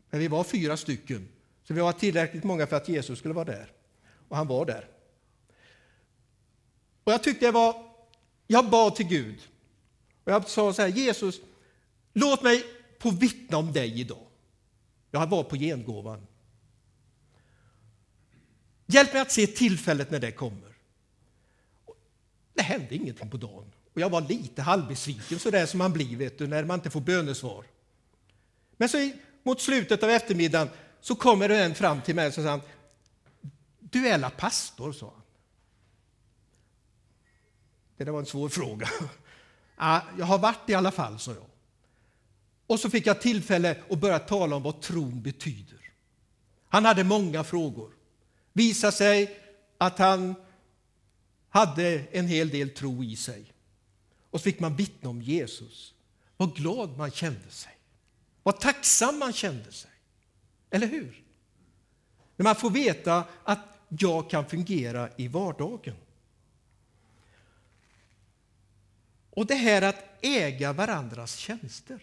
Men 0.09 0.19
vi 0.19 0.27
var 0.27 0.43
fyra 0.43 0.77
stycken. 0.77 1.27
Så 1.63 1.73
vi 1.73 1.81
var 1.81 1.91
tillräckligt 1.93 2.43
många 2.43 2.67
för 2.67 2.75
att 2.75 2.89
Jesus 2.89 3.19
skulle 3.19 3.33
vara 3.33 3.45
där. 3.45 3.71
Och 4.27 4.37
han 4.37 4.47
var 4.47 4.65
där. 4.65 4.87
Och 7.03 7.11
jag 7.13 7.23
tyckte 7.23 7.45
det 7.45 7.51
var 7.51 7.89
jag 8.47 8.69
bad 8.69 8.95
till 8.95 9.07
Gud. 9.07 9.39
Och 10.23 10.31
jag 10.31 10.49
sa 10.49 10.73
så 10.73 10.81
här, 10.81 10.89
Jesus, 10.89 11.41
låt 12.13 12.43
mig 12.43 12.63
få 12.99 13.11
vittna 13.11 13.57
om 13.57 13.73
dig 13.73 13.99
idag. 13.99 14.27
Jag 15.11 15.27
var 15.27 15.43
på 15.43 15.55
gengåvan. 15.55 16.27
Hjälp 18.91 19.13
mig 19.13 19.21
att 19.21 19.31
se 19.31 19.47
tillfället 19.47 20.11
när 20.11 20.19
det 20.19 20.31
kommer. 20.31 20.75
Det 22.53 22.61
hände 22.61 22.95
ingenting 22.95 23.29
på 23.29 23.37
dagen. 23.37 23.71
Och 23.93 24.01
jag 24.01 24.09
var 24.09 24.21
lite 24.21 24.61
halvbesviken, 24.61 25.39
så 25.39 25.49
där 25.49 25.65
som 25.65 25.77
man 25.77 25.93
blir 25.93 26.17
vet 26.17 26.37
du, 26.37 26.47
när 26.47 26.63
man 26.63 26.79
inte 26.79 26.89
får 26.89 27.01
bönesvar. 27.01 27.65
Men 28.77 28.89
så 28.89 29.11
mot 29.43 29.61
slutet 29.61 30.03
av 30.03 30.09
eftermiddagen 30.09 30.69
så 31.01 31.15
kommer 31.15 31.49
en 31.49 31.75
fram 31.75 32.01
till 32.01 32.15
mig 32.15 32.27
och 32.27 32.33
säger 32.33 32.61
Du 33.79 34.07
är 34.07 34.17
la 34.17 34.29
pastor, 34.29 34.91
sa 34.91 35.05
han. 35.05 35.21
Det 37.97 38.11
var 38.11 38.19
en 38.19 38.25
svår 38.25 38.49
fråga. 38.49 38.89
Ja, 39.81 40.01
jag 40.17 40.25
har 40.25 40.37
varit 40.37 40.69
i 40.69 40.73
alla 40.73 40.91
fall, 40.91 41.19
sa 41.19 41.31
jag. 41.31 41.45
Och 42.67 42.79
så 42.79 42.89
fick 42.89 43.07
jag 43.07 43.21
tillfälle 43.21 43.77
att 43.89 43.99
börja 43.99 44.19
tala 44.19 44.55
om 44.55 44.63
vad 44.63 44.81
tron 44.81 45.21
betyder. 45.21 45.91
Han 46.69 46.85
hade 46.85 47.03
många 47.03 47.43
frågor. 47.43 47.98
Visade 48.59 48.93
sig 48.93 49.39
att 49.77 49.99
han 49.99 50.35
hade 51.49 52.05
en 52.11 52.27
hel 52.27 52.49
del 52.49 52.69
tro 52.69 53.03
i 53.03 53.15
sig. 53.15 53.53
Och 54.29 54.39
så 54.39 54.43
fick 54.43 54.59
man 54.59 54.75
vittna 54.75 55.09
om 55.09 55.21
Jesus. 55.21 55.93
Vad 56.37 56.55
glad 56.55 56.97
man 56.97 57.11
kände 57.11 57.49
sig. 57.49 57.77
Vad 58.43 58.59
tacksam 58.59 59.19
man 59.19 59.33
kände 59.33 59.71
sig. 59.71 59.91
Eller 60.69 60.87
hur? 60.87 61.23
När 62.35 62.43
man 62.43 62.55
får 62.55 62.69
veta 62.69 63.23
att 63.43 63.59
jag 63.87 64.29
kan 64.29 64.45
fungera 64.45 65.09
i 65.17 65.27
vardagen. 65.27 65.95
Och 69.29 69.45
det 69.45 69.55
här 69.55 69.81
att 69.81 70.03
äga 70.21 70.73
varandras 70.73 71.35
tjänster. 71.35 72.01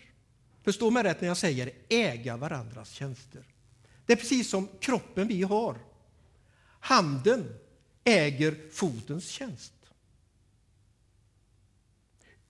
Förstå 0.62 0.90
mig 0.90 1.02
rätt 1.02 1.20
när 1.20 1.28
jag 1.28 1.36
säger 1.36 1.70
äga 1.88 2.36
varandras 2.36 2.90
tjänster. 2.90 3.44
Det 4.06 4.12
är 4.12 4.16
precis 4.16 4.50
som 4.50 4.68
kroppen 4.80 5.28
vi 5.28 5.42
har. 5.42 5.78
Handen 6.86 7.58
äger 8.04 8.70
fotens 8.70 9.28
tjänst. 9.28 9.72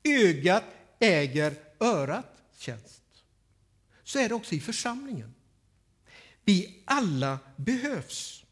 Ögat 0.02 0.64
äger 0.98 1.54
örats 1.80 2.58
tjänst. 2.58 3.02
Så 4.02 4.18
är 4.18 4.28
det 4.28 4.34
också 4.34 4.54
i 4.54 4.60
församlingen. 4.60 5.34
Vi 6.44 6.82
alla 6.84 7.38
behövs. 7.56 8.44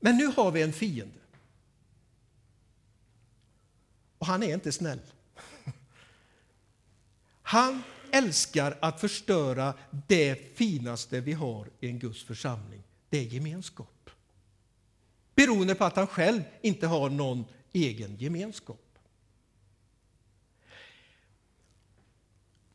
Men 0.00 0.16
nu 0.16 0.26
har 0.26 0.50
vi 0.50 0.62
en 0.62 0.72
fiende. 0.72 1.20
Och 4.18 4.26
han 4.26 4.42
är 4.42 4.54
inte 4.54 4.72
snäll. 4.72 5.00
Han 7.42 7.82
älskar 8.12 8.78
att 8.82 9.00
förstöra 9.00 9.74
det 10.08 10.56
finaste 10.56 11.20
vi 11.20 11.32
har 11.32 11.70
i 11.80 11.88
en 11.88 11.98
Guds 11.98 12.24
församling. 12.24 12.82
Det 13.08 13.18
är 13.18 13.22
gemenskap. 13.22 13.93
Beroende 15.34 15.74
på 15.74 15.84
att 15.84 15.96
han 15.96 16.06
själv 16.06 16.42
inte 16.62 16.86
har 16.86 17.10
någon 17.10 17.44
egen 17.72 18.16
gemenskap. 18.16 18.98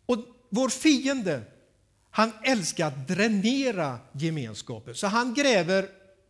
Och 0.05 0.17
vår 0.49 0.69
fiende, 0.69 1.43
han 2.09 2.31
älskar 2.43 2.87
att 2.87 3.07
dränera 3.07 3.99
gemenskapen. 4.11 4.95
Så 4.95 5.07
han 5.07 5.33
gräver, 5.33 5.81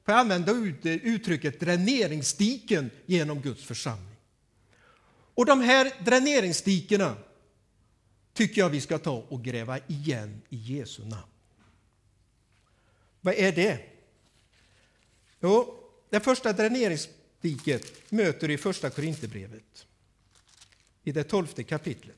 får 0.05 0.13
jag 0.13 0.19
använda 0.19 0.51
uttrycket, 0.83 1.59
dräneringsdiken 1.59 2.91
genom 3.05 3.41
Guds 3.41 3.63
församling. 3.63 4.15
Och 5.35 5.45
de 5.45 5.61
här 5.61 5.91
dräneringsdikena 6.05 7.15
tycker 8.33 8.61
jag 8.61 8.69
vi 8.69 8.81
ska 8.81 8.97
ta 8.97 9.25
och 9.29 9.43
gräva 9.43 9.79
igen 9.87 10.41
i 10.49 10.57
Jesu 10.57 11.05
namn. 11.05 11.31
Vad 13.21 13.33
är 13.33 13.51
det? 13.51 13.79
Jo, 15.39 15.78
det 16.09 16.19
första 16.19 16.53
dräneringsdiket 16.53 18.11
möter 18.11 18.47
du 18.47 18.53
i 18.53 18.57
Första 18.57 18.89
Korinthierbrevet, 18.89 19.87
i 21.03 21.11
det 21.11 21.23
tolfte 21.23 21.63
kapitlet. 21.63 22.15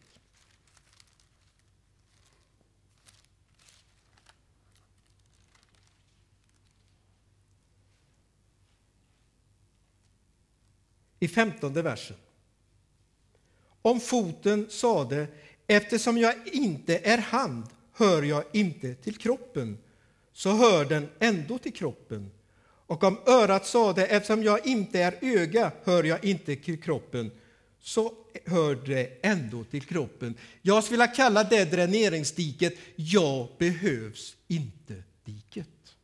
I 11.20 11.28
femtonde 11.28 11.82
versen. 11.82 12.18
Om 13.82 14.00
foten 14.00 14.70
sade 14.70 15.28
Eftersom 15.72 16.18
jag 16.18 16.36
inte 16.48 16.98
är 16.98 17.18
hand 17.18 17.66
hör 17.94 18.24
jag 18.24 18.44
inte 18.54 18.96
till 18.96 19.18
kroppen, 19.18 19.78
så 20.34 20.52
hör 20.52 20.86
den 20.86 21.10
ändå 21.20 21.58
till 21.58 21.74
kroppen. 21.74 22.32
Och 22.92 23.04
om 23.04 23.20
örat 23.26 23.66
sade, 23.66 24.06
eftersom 24.06 24.44
jag 24.44 24.68
inte 24.68 25.00
är 25.00 25.18
öga 25.22 25.72
hör 25.84 26.04
jag 26.04 26.26
inte 26.26 26.56
till 26.56 26.82
kroppen, 26.82 27.32
så 27.80 28.14
hör 28.46 28.76
det 28.76 29.20
ändå 29.24 29.64
till 29.64 29.84
kroppen. 29.84 30.36
Jag 30.62 30.84
skulle 30.84 30.98
vilja 31.04 31.16
kalla 31.16 31.44
det 31.44 31.66
dräneringsdiket, 31.66 32.74
jag 32.96 33.48
behövs 33.58 34.38
inte-diket. 34.48 35.96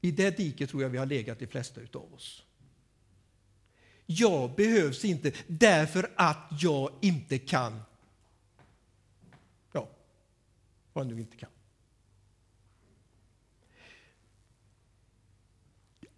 I 0.00 0.10
det 0.10 0.36
diket 0.36 0.70
tror 0.70 0.82
jag 0.82 0.90
vi 0.90 0.98
har 0.98 1.06
legat 1.06 1.38
de 1.38 1.46
flesta 1.46 1.80
av 1.92 2.14
oss. 2.14 2.42
Jag 4.06 4.54
behövs 4.54 5.04
inte 5.04 5.32
därför 5.46 6.10
att 6.16 6.48
jag 6.60 6.90
inte 7.00 7.38
kan. 7.38 7.82
Ja, 9.72 9.88
vad 10.92 11.06
nu 11.06 11.20
inte 11.20 11.36
kan. 11.36 11.51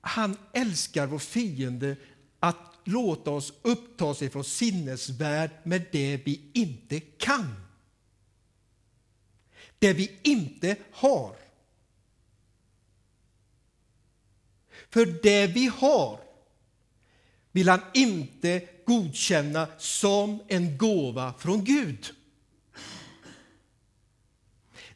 Han 0.05 0.37
älskar 0.53 1.07
vår 1.07 1.19
fiende 1.19 1.97
att 2.41 2.81
låta 2.85 3.31
oss 3.31 3.53
uppta 3.63 4.15
sig 4.15 4.31
från 4.31 4.45
sinnesvärld 4.45 5.51
med 5.63 5.85
det 5.93 6.21
vi 6.25 6.51
inte 6.53 7.01
kan. 7.01 7.55
Det 9.79 9.93
vi 9.93 10.19
inte 10.23 10.77
har. 10.93 11.37
För 14.91 15.07
det 15.23 15.47
vi 15.47 15.67
har 15.67 16.21
vill 17.53 17.69
han 17.69 17.81
inte 17.95 18.69
godkänna 18.87 19.69
som 19.79 20.43
en 20.49 20.79
gåva 20.79 21.35
från 21.39 21.65
Gud. 21.65 22.11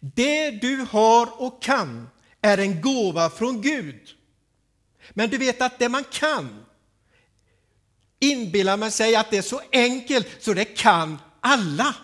Det 0.00 0.50
du 0.50 0.86
har 0.90 1.42
och 1.42 1.62
kan 1.62 2.08
är 2.40 2.58
en 2.58 2.80
gåva 2.80 3.30
från 3.30 3.62
Gud. 3.62 4.17
Men 5.10 5.30
du 5.30 5.38
vet 5.38 5.62
att 5.62 5.78
det 5.78 5.88
man 5.88 6.04
kan 6.04 6.64
inbillar 8.18 8.76
man 8.76 8.90
sig 8.90 9.16
att 9.16 9.30
det 9.30 9.38
är 9.38 9.42
så 9.42 9.60
enkelt 9.72 10.28
så 10.40 10.54
det 10.54 10.64
kan 10.64 11.18
alla. 11.40 11.96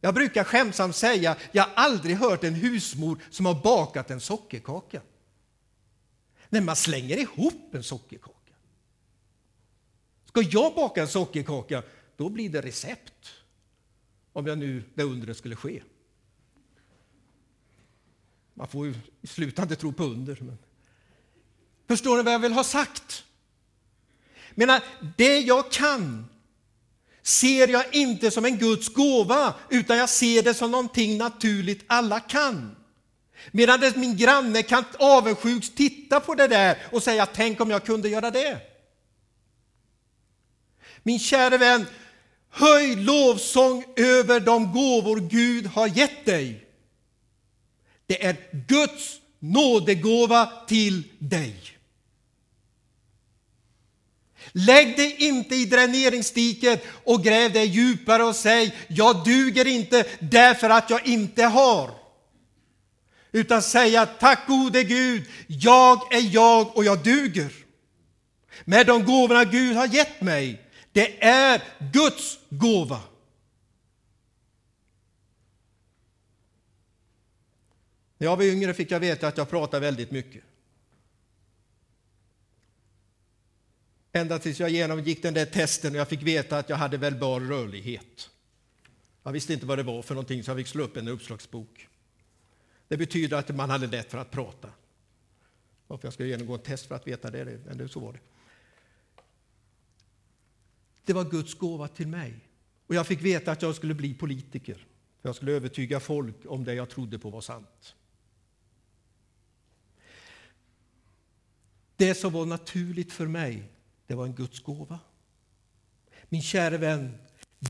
Jag 0.00 0.14
brukar 0.14 0.44
skämtsamt 0.44 0.96
säga 0.96 1.36
jag 1.52 1.62
har 1.62 1.72
aldrig 1.74 2.16
hört 2.16 2.44
en 2.44 2.54
husmor 2.54 3.18
som 3.30 3.46
har 3.46 3.62
bakat 3.62 4.10
en 4.10 4.20
sockerkaka 4.20 5.00
när 6.48 6.60
man 6.60 6.76
slänger 6.76 7.16
ihop 7.16 7.74
en 7.74 7.82
sockerkaka. 7.82 8.52
Ska 10.24 10.42
jag 10.42 10.74
baka 10.74 11.02
en 11.02 11.08
sockerkaka, 11.08 11.82
då 12.16 12.28
blir 12.28 12.48
det 12.48 12.60
recept. 12.60 13.30
Om 14.32 14.46
jag 14.46 14.58
nu 14.58 14.84
det 14.94 15.02
undret 15.02 15.36
skulle 15.36 15.56
ske. 15.56 15.82
Man 18.54 18.68
får 18.68 18.86
ju 18.86 18.94
i 19.22 19.26
slutändan 19.26 19.76
tro 19.76 19.92
på 19.92 20.04
under. 20.04 20.38
Men... 20.40 20.58
Förstår 21.88 22.16
ni 22.16 22.22
vad 22.22 22.34
jag 22.34 22.38
vill 22.38 22.52
ha 22.52 22.64
sagt? 22.64 23.24
Menar, 24.54 24.82
det 25.16 25.38
jag 25.38 25.72
kan 25.72 26.26
ser 27.22 27.68
jag 27.68 27.94
inte 27.94 28.30
som 28.30 28.44
en 28.44 28.58
Guds 28.58 28.88
gåva, 28.88 29.54
utan 29.70 29.96
jag 29.96 30.08
ser 30.08 30.42
det 30.42 30.54
som 30.54 30.70
någonting 30.70 31.18
naturligt 31.18 31.84
alla 31.86 32.20
kan. 32.20 32.76
Medan 33.50 33.92
min 33.96 34.16
granne 34.16 34.62
kan 34.62 34.84
avundsjukt 34.98 35.76
titta 35.76 36.20
på 36.20 36.34
det 36.34 36.48
där 36.48 36.78
och 36.92 37.02
säga 37.02 37.26
tänk 37.26 37.60
om 37.60 37.70
jag 37.70 37.84
kunde 37.84 38.08
göra 38.08 38.30
det. 38.30 38.60
Min 41.02 41.18
käre 41.18 41.58
vän, 41.58 41.86
höj 42.50 42.96
lovsång 42.96 43.84
över 43.96 44.40
de 44.40 44.72
gåvor 44.72 45.20
Gud 45.20 45.66
har 45.66 45.86
gett 45.86 46.24
dig. 46.24 46.63
Det 48.06 48.24
är 48.24 48.36
Guds 48.68 49.20
nådegåva 49.38 50.46
till 50.68 51.02
dig. 51.18 51.54
Lägg 54.52 54.96
dig 54.96 55.16
inte 55.18 55.54
i 55.54 55.64
dräneringsdiket 55.64 56.84
och 57.04 57.24
gräv 57.24 57.52
dig 57.52 57.66
djupare 57.66 58.24
och 58.24 58.36
säg 58.36 58.74
jag 58.88 59.24
duger 59.24 59.66
inte 59.66 60.04
därför 60.20 60.70
att 60.70 60.90
jag 60.90 61.06
inte 61.06 61.44
har 61.44 62.04
utan 63.34 63.62
säga 63.62 64.06
tack 64.06 64.46
gode 64.46 64.84
Gud, 64.84 65.24
jag 65.46 66.14
är 66.14 66.34
jag 66.34 66.76
och 66.76 66.84
jag 66.84 67.04
duger. 67.04 67.52
med 68.64 68.86
de 68.86 69.04
gåvorna 69.04 69.44
Gud 69.44 69.76
har 69.76 69.86
gett 69.86 70.20
mig. 70.20 70.60
Det 70.92 71.24
är 71.24 71.62
Guds 71.92 72.38
gåva. 72.50 73.00
När 78.24 78.30
jag 78.30 78.36
var 78.36 78.44
yngre 78.44 78.74
fick 78.74 78.90
jag 78.90 79.00
veta 79.00 79.28
att 79.28 79.38
jag 79.38 79.50
pratade 79.50 79.80
väldigt 79.80 80.10
mycket. 80.10 80.42
Ända 84.12 84.38
tills 84.38 84.60
jag 84.60 84.70
genomgick 84.70 85.22
den 85.22 85.34
där 85.34 85.46
testen 85.46 85.92
och 85.92 85.98
jag 85.98 86.08
fick 86.08 86.22
veta 86.22 86.58
att 86.58 86.68
jag 86.68 86.76
hade 86.76 86.96
verbal 86.96 87.48
rörlighet. 87.48 88.30
Jag 89.22 89.32
visste 89.32 89.52
inte 89.52 89.66
vad 89.66 89.78
det 89.78 89.82
var 89.82 90.02
för 90.02 90.14
någonting 90.14 90.42
så 90.42 90.50
jag 90.50 90.58
fick 90.58 90.66
slå 90.66 90.84
upp 90.84 90.96
en 90.96 91.08
uppslagsbok. 91.08 91.88
Det 92.88 92.96
betyder 92.96 93.36
att 93.36 93.56
man 93.56 93.70
hade 93.70 93.86
lätt 93.86 94.10
för 94.10 94.18
att 94.18 94.30
prata. 94.30 94.70
Varför 95.86 96.06
jag 96.06 96.12
skulle 96.14 96.28
genomgå 96.28 96.54
en 96.54 96.60
test 96.60 96.86
för 96.86 96.94
att 96.94 97.06
veta 97.06 97.30
det, 97.30 97.60
men 97.66 97.88
så 97.88 98.00
var 98.00 98.12
det. 98.12 98.20
Det 101.04 101.12
var 101.12 101.24
Guds 101.24 101.54
gåva 101.54 101.88
till 101.88 102.08
mig. 102.08 102.34
Och 102.86 102.94
jag 102.94 103.06
fick 103.06 103.22
veta 103.22 103.52
att 103.52 103.62
jag 103.62 103.74
skulle 103.74 103.94
bli 103.94 104.14
politiker. 104.14 104.86
För 105.20 105.28
jag 105.28 105.36
skulle 105.36 105.52
övertyga 105.52 106.00
folk 106.00 106.36
om 106.46 106.64
det 106.64 106.74
jag 106.74 106.90
trodde 106.90 107.18
på 107.18 107.30
var 107.30 107.40
sant. 107.40 107.94
Det 111.96 112.14
som 112.14 112.32
var 112.32 112.46
naturligt 112.46 113.12
för 113.12 113.26
mig, 113.26 113.72
det 114.06 114.14
var 114.14 114.26
en 114.26 114.34
Guds 114.34 114.60
gåva. 114.60 114.98
Min 116.28 116.42
kära 116.42 116.78
vän, 116.78 117.18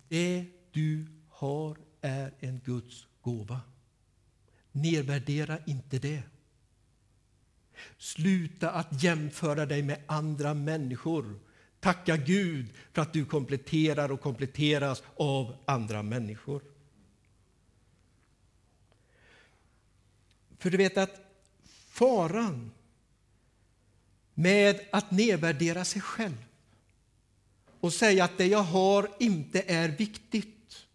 det 0.09 0.47
du 0.73 1.07
har 1.29 1.77
är 2.01 2.35
en 2.41 2.61
Guds 2.65 3.07
gåva. 3.23 3.61
Nedvärdera 4.73 5.59
inte 5.67 5.99
det. 5.99 6.23
Sluta 7.99 8.71
att 8.71 9.03
jämföra 9.03 9.67
dig 9.67 9.83
med 9.83 10.03
andra 10.07 10.55
människor. 10.55 11.41
Tacka 11.81 12.17
Gud 12.17 12.73
för 12.93 13.03
att 13.03 13.13
du 13.13 13.25
kompletterar 13.25 14.13
och 14.13 14.21
kompletteras 14.21 15.03
av 15.17 15.57
andra 15.65 16.03
människor. 16.03 16.63
För 20.59 20.71
du 20.71 20.77
vet 20.77 20.99
att 20.99 21.21
faran 21.89 22.71
med 24.35 24.81
att 24.91 25.11
nedvärdera 25.11 25.85
sig 25.85 26.03
själv 26.03 26.45
och 27.81 27.93
säga 27.93 28.25
att 28.25 28.39
det 28.39 28.47
jag 28.47 28.63
har 28.63 29.11
inte 29.19 29.65
är 29.67 29.89
viktigt 29.89 30.87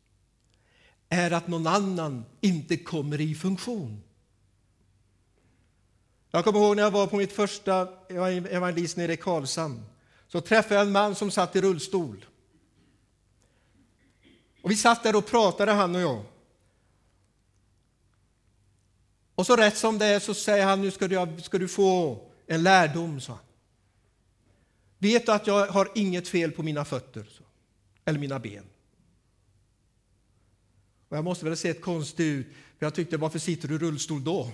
är 1.10 1.32
att 1.32 1.48
någon 1.48 1.68
annan 1.68 2.26
inte 2.42 2.78
kommer 2.78 3.22
i 3.22 3.36
funktion. 3.36 4.04
Jag 6.32 6.44
kommer 6.44 6.60
ihåg 6.60 6.76
när 6.76 6.84
jag 6.84 6.92
var 6.92 7.08
på 7.08 7.16
mitt 7.16 7.34
första 7.34 7.88
evangelist 8.50 8.98
nere 8.98 9.14
i 9.14 9.18
Karlshamn. 9.18 9.86
Så 10.28 10.42
träffade 10.42 10.76
jag 10.76 10.88
en 10.88 10.92
man 10.92 11.16
som 11.16 11.32
satt 11.32 11.56
i 11.56 11.62
rullstol. 11.62 12.26
Och 14.62 14.72
vi 14.72 14.76
satt 14.76 15.04
där 15.04 15.16
och 15.16 15.26
pratade, 15.26 15.72
han 15.72 15.96
och 15.96 16.02
jag. 16.02 16.24
Och 19.36 19.46
så 19.46 19.56
rätt 19.56 19.78
som 19.78 19.98
det 19.98 20.06
är 20.06 20.20
så 20.20 20.34
säger 20.34 20.66
han, 20.66 20.82
nu 20.82 20.92
ska 20.92 21.08
du, 21.08 21.42
ska 21.42 21.58
du 21.58 21.68
få 21.68 22.29
en 22.50 22.64
lärdom, 22.64 23.22
sa 23.22 23.34
han. 23.34 23.42
Vet 24.98 25.26
du 25.26 25.32
att 25.32 25.48
jag 25.48 25.68
har 25.68 25.92
inget 25.96 26.28
fel 26.28 26.52
på 26.52 26.64
mina 26.64 26.86
fötter, 26.86 27.26
så, 27.30 27.44
eller 28.06 28.20
mina 28.20 28.40
ben? 28.40 28.64
Och 31.10 31.18
jag 31.18 31.24
måste 31.24 31.46
väl 31.46 31.52
ha 31.52 31.58
sett 31.58 31.82
konstig 31.82 32.26
ut, 32.26 32.48
för 32.78 32.86
jag 32.86 32.94
tyckte, 32.94 33.18
varför 33.18 33.40
sitter 33.40 33.68
du 33.68 33.76
i 33.76 33.78
rullstol 33.78 34.24
då? 34.24 34.52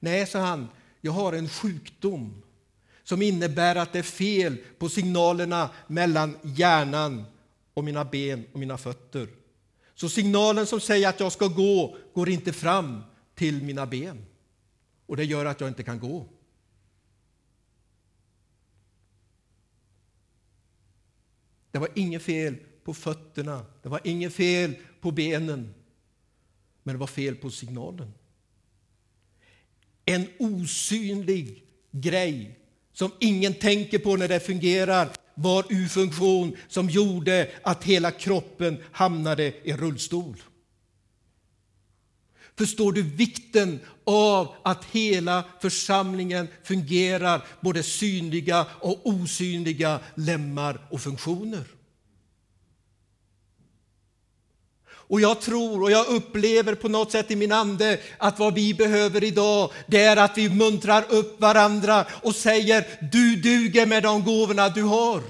Nej, 0.00 0.26
sa 0.26 0.38
han, 0.38 0.68
jag 1.00 1.12
har 1.12 1.32
en 1.32 1.48
sjukdom 1.48 2.42
som 3.04 3.22
innebär 3.22 3.76
att 3.76 3.92
det 3.92 3.98
är 3.98 4.02
fel 4.02 4.56
på 4.78 4.88
signalerna 4.88 5.70
mellan 5.86 6.38
hjärnan 6.42 7.24
och 7.74 7.84
mina 7.84 8.04
ben 8.04 8.44
och 8.52 8.60
mina 8.60 8.78
fötter. 8.78 9.28
Så 9.94 10.08
signalen 10.08 10.66
som 10.66 10.80
säger 10.80 11.08
att 11.08 11.20
jag 11.20 11.32
ska 11.32 11.46
gå 11.46 11.96
går 12.14 12.28
inte 12.28 12.52
fram 12.52 13.02
till 13.34 13.62
mina 13.62 13.86
ben. 13.86 14.26
Och 15.06 15.16
det 15.16 15.24
gör 15.24 15.44
att 15.44 15.60
jag 15.60 15.70
inte 15.70 15.82
kan 15.82 15.98
gå. 15.98 16.26
Det 21.76 21.80
var 21.80 21.88
inget 21.94 22.22
fel 22.22 22.56
på 22.84 22.94
fötterna, 22.94 23.66
det 23.82 23.88
var 23.88 24.00
inget 24.04 24.34
fel 24.34 24.74
på 25.00 25.10
benen, 25.10 25.74
men 26.82 26.94
det 26.94 26.98
var 26.98 27.06
fel 27.06 27.36
på 27.36 27.50
signalen. 27.50 28.12
En 30.04 30.26
osynlig 30.38 31.64
grej 31.90 32.58
som 32.92 33.10
ingen 33.20 33.54
tänker 33.54 33.98
på 33.98 34.16
när 34.16 34.28
det 34.28 34.40
fungerar 34.40 35.08
var 35.34 35.64
ur 35.68 35.88
funktion 35.88 36.56
som 36.68 36.90
gjorde 36.90 37.50
att 37.62 37.84
hela 37.84 38.10
kroppen 38.10 38.76
hamnade 38.92 39.52
i 39.62 39.72
rullstol. 39.72 40.36
Förstår 42.58 42.92
du 42.92 43.02
vikten 43.02 43.80
av 44.04 44.54
att 44.62 44.84
hela 44.84 45.44
församlingen 45.60 46.48
fungerar, 46.64 47.46
både 47.60 47.82
synliga 47.82 48.66
och 48.80 49.06
osynliga 49.06 50.00
lemmar 50.14 50.86
och 50.90 51.00
funktioner? 51.00 51.64
Och 55.08 55.20
jag 55.20 55.40
tror 55.40 55.82
och 55.82 55.90
jag 55.90 56.06
upplever 56.06 56.74
på 56.74 56.88
något 56.88 57.12
sätt 57.12 57.30
i 57.30 57.36
min 57.36 57.52
ande 57.52 58.00
att 58.18 58.38
vad 58.38 58.54
vi 58.54 58.74
behöver 58.74 59.24
idag, 59.24 59.70
det 59.86 60.02
är 60.02 60.16
att 60.16 60.38
vi 60.38 60.50
muntrar 60.50 61.04
upp 61.08 61.40
varandra 61.40 62.06
och 62.22 62.34
säger 62.34 62.86
du 63.12 63.36
duger 63.36 63.86
med 63.86 64.02
de 64.02 64.24
gåvorna 64.24 64.68
du 64.68 64.82
har. 64.82 65.22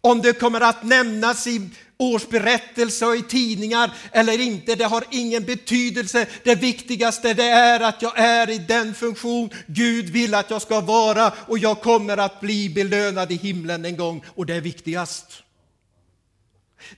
Om 0.00 0.22
det 0.22 0.32
kommer 0.32 0.60
att 0.60 0.84
nämnas 0.84 1.46
i 1.46 1.70
årsberättelse 1.98 3.06
och 3.06 3.16
i 3.16 3.22
tidningar 3.22 3.90
eller 4.12 4.40
inte, 4.40 4.74
det 4.74 4.84
har 4.84 5.04
ingen 5.10 5.44
betydelse. 5.44 6.26
Det 6.44 6.54
viktigaste 6.54 7.34
det 7.34 7.48
är 7.48 7.80
att 7.80 8.02
jag 8.02 8.18
är 8.18 8.50
i 8.50 8.58
den 8.58 8.94
funktion 8.94 9.50
Gud 9.66 10.10
vill 10.10 10.34
att 10.34 10.50
jag 10.50 10.62
ska 10.62 10.80
vara 10.80 11.32
och 11.46 11.58
jag 11.58 11.80
kommer 11.80 12.16
att 12.16 12.40
bli 12.40 12.70
belönad 12.70 13.32
i 13.32 13.36
himlen 13.36 13.84
en 13.84 13.96
gång 13.96 14.24
och 14.34 14.46
det 14.46 14.54
är 14.54 14.60
viktigast. 14.60 15.42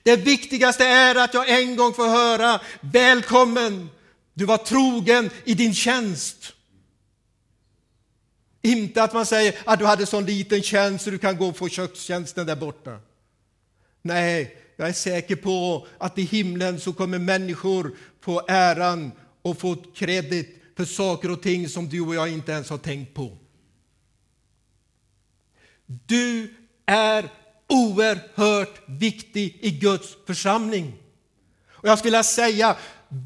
Det 0.03 0.15
viktigaste 0.15 0.85
är 0.85 1.15
att 1.15 1.33
jag 1.33 1.61
en 1.61 1.75
gång 1.75 1.93
får 1.93 2.07
höra 2.07 2.59
välkommen, 2.81 3.89
du 4.33 4.45
var 4.45 4.57
trogen 4.57 5.29
i 5.43 5.53
din 5.53 5.73
tjänst. 5.73 6.53
Inte 8.61 9.03
att 9.03 9.13
man 9.13 9.25
säger 9.25 9.55
att 9.65 9.79
du 9.79 9.85
hade 9.85 10.05
sån 10.05 10.25
liten 10.25 10.61
tjänst 10.61 11.03
så 11.03 11.09
du 11.09 11.17
kan 11.17 11.37
gå 11.37 11.47
och 11.47 11.57
få 11.57 11.69
kökstjänsten 11.69 12.45
där 12.45 12.55
borta. 12.55 12.99
Nej, 14.01 14.60
jag 14.81 14.89
är 14.89 14.93
säker 14.93 15.35
på 15.35 15.87
att 15.97 16.17
i 16.17 16.21
himlen 16.21 16.79
så 16.79 16.93
kommer 16.93 17.19
människor 17.19 17.95
få 18.21 18.41
äran 18.47 19.11
och 19.41 19.59
få 19.59 19.75
kredit 19.75 20.63
för 20.77 20.85
saker 20.85 21.31
och 21.31 21.41
ting 21.41 21.69
som 21.69 21.89
du 21.89 22.01
och 22.01 22.15
jag 22.15 22.29
inte 22.29 22.51
ens 22.51 22.69
har 22.69 22.77
tänkt 22.77 23.13
på. 23.13 23.37
Du 25.85 26.53
är 26.85 27.29
oerhört 27.67 28.81
viktig 28.85 29.57
i 29.61 29.71
Guds 29.71 30.17
församling. 30.27 30.93
Och 31.71 31.89
jag 31.89 31.99
skulle 31.99 32.23
säga, 32.23 32.77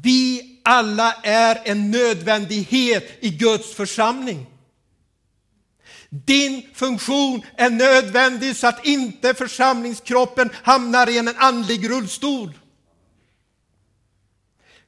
vi 0.02 0.60
alla 0.64 1.12
är 1.22 1.60
en 1.64 1.90
nödvändighet 1.90 3.04
i 3.20 3.30
Guds 3.30 3.74
församling. 3.74 4.46
Din 6.10 6.62
funktion 6.74 7.42
är 7.56 7.70
nödvändig 7.70 8.56
så 8.56 8.66
att 8.66 8.86
inte 8.86 9.34
församlingskroppen 9.34 10.50
hamnar 10.62 11.08
i 11.08 11.18
en 11.18 11.28
andlig 11.36 11.90
rullstol. 11.90 12.52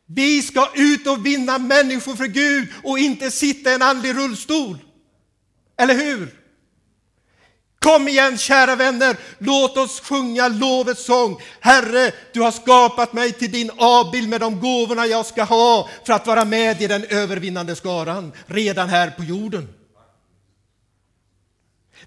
Vi 0.06 0.42
ska 0.42 0.68
ut 0.74 1.06
och 1.06 1.26
vinna 1.26 1.58
människor 1.58 2.14
för 2.14 2.26
Gud 2.26 2.68
och 2.82 2.98
inte 2.98 3.30
sitta 3.30 3.70
i 3.70 3.74
en 3.74 3.82
andlig 3.82 4.16
rullstol. 4.16 4.78
Eller 5.78 5.94
hur? 5.94 6.34
Kom 7.78 8.08
igen 8.08 8.38
kära 8.38 8.76
vänner, 8.76 9.16
låt 9.38 9.76
oss 9.76 10.00
sjunga 10.00 10.48
lovets 10.48 11.04
sång. 11.04 11.40
Herre, 11.60 12.12
du 12.32 12.40
har 12.40 12.50
skapat 12.50 13.12
mig 13.12 13.32
till 13.32 13.52
din 13.52 13.70
avbild 13.76 14.28
med 14.28 14.40
de 14.40 14.60
gåvorna 14.60 15.06
jag 15.06 15.26
ska 15.26 15.42
ha 15.42 15.88
för 16.06 16.12
att 16.12 16.26
vara 16.26 16.44
med 16.44 16.82
i 16.82 16.86
den 16.86 17.04
övervinnande 17.04 17.76
skaran 17.76 18.32
redan 18.46 18.88
här 18.88 19.10
på 19.10 19.24
jorden. 19.24 19.68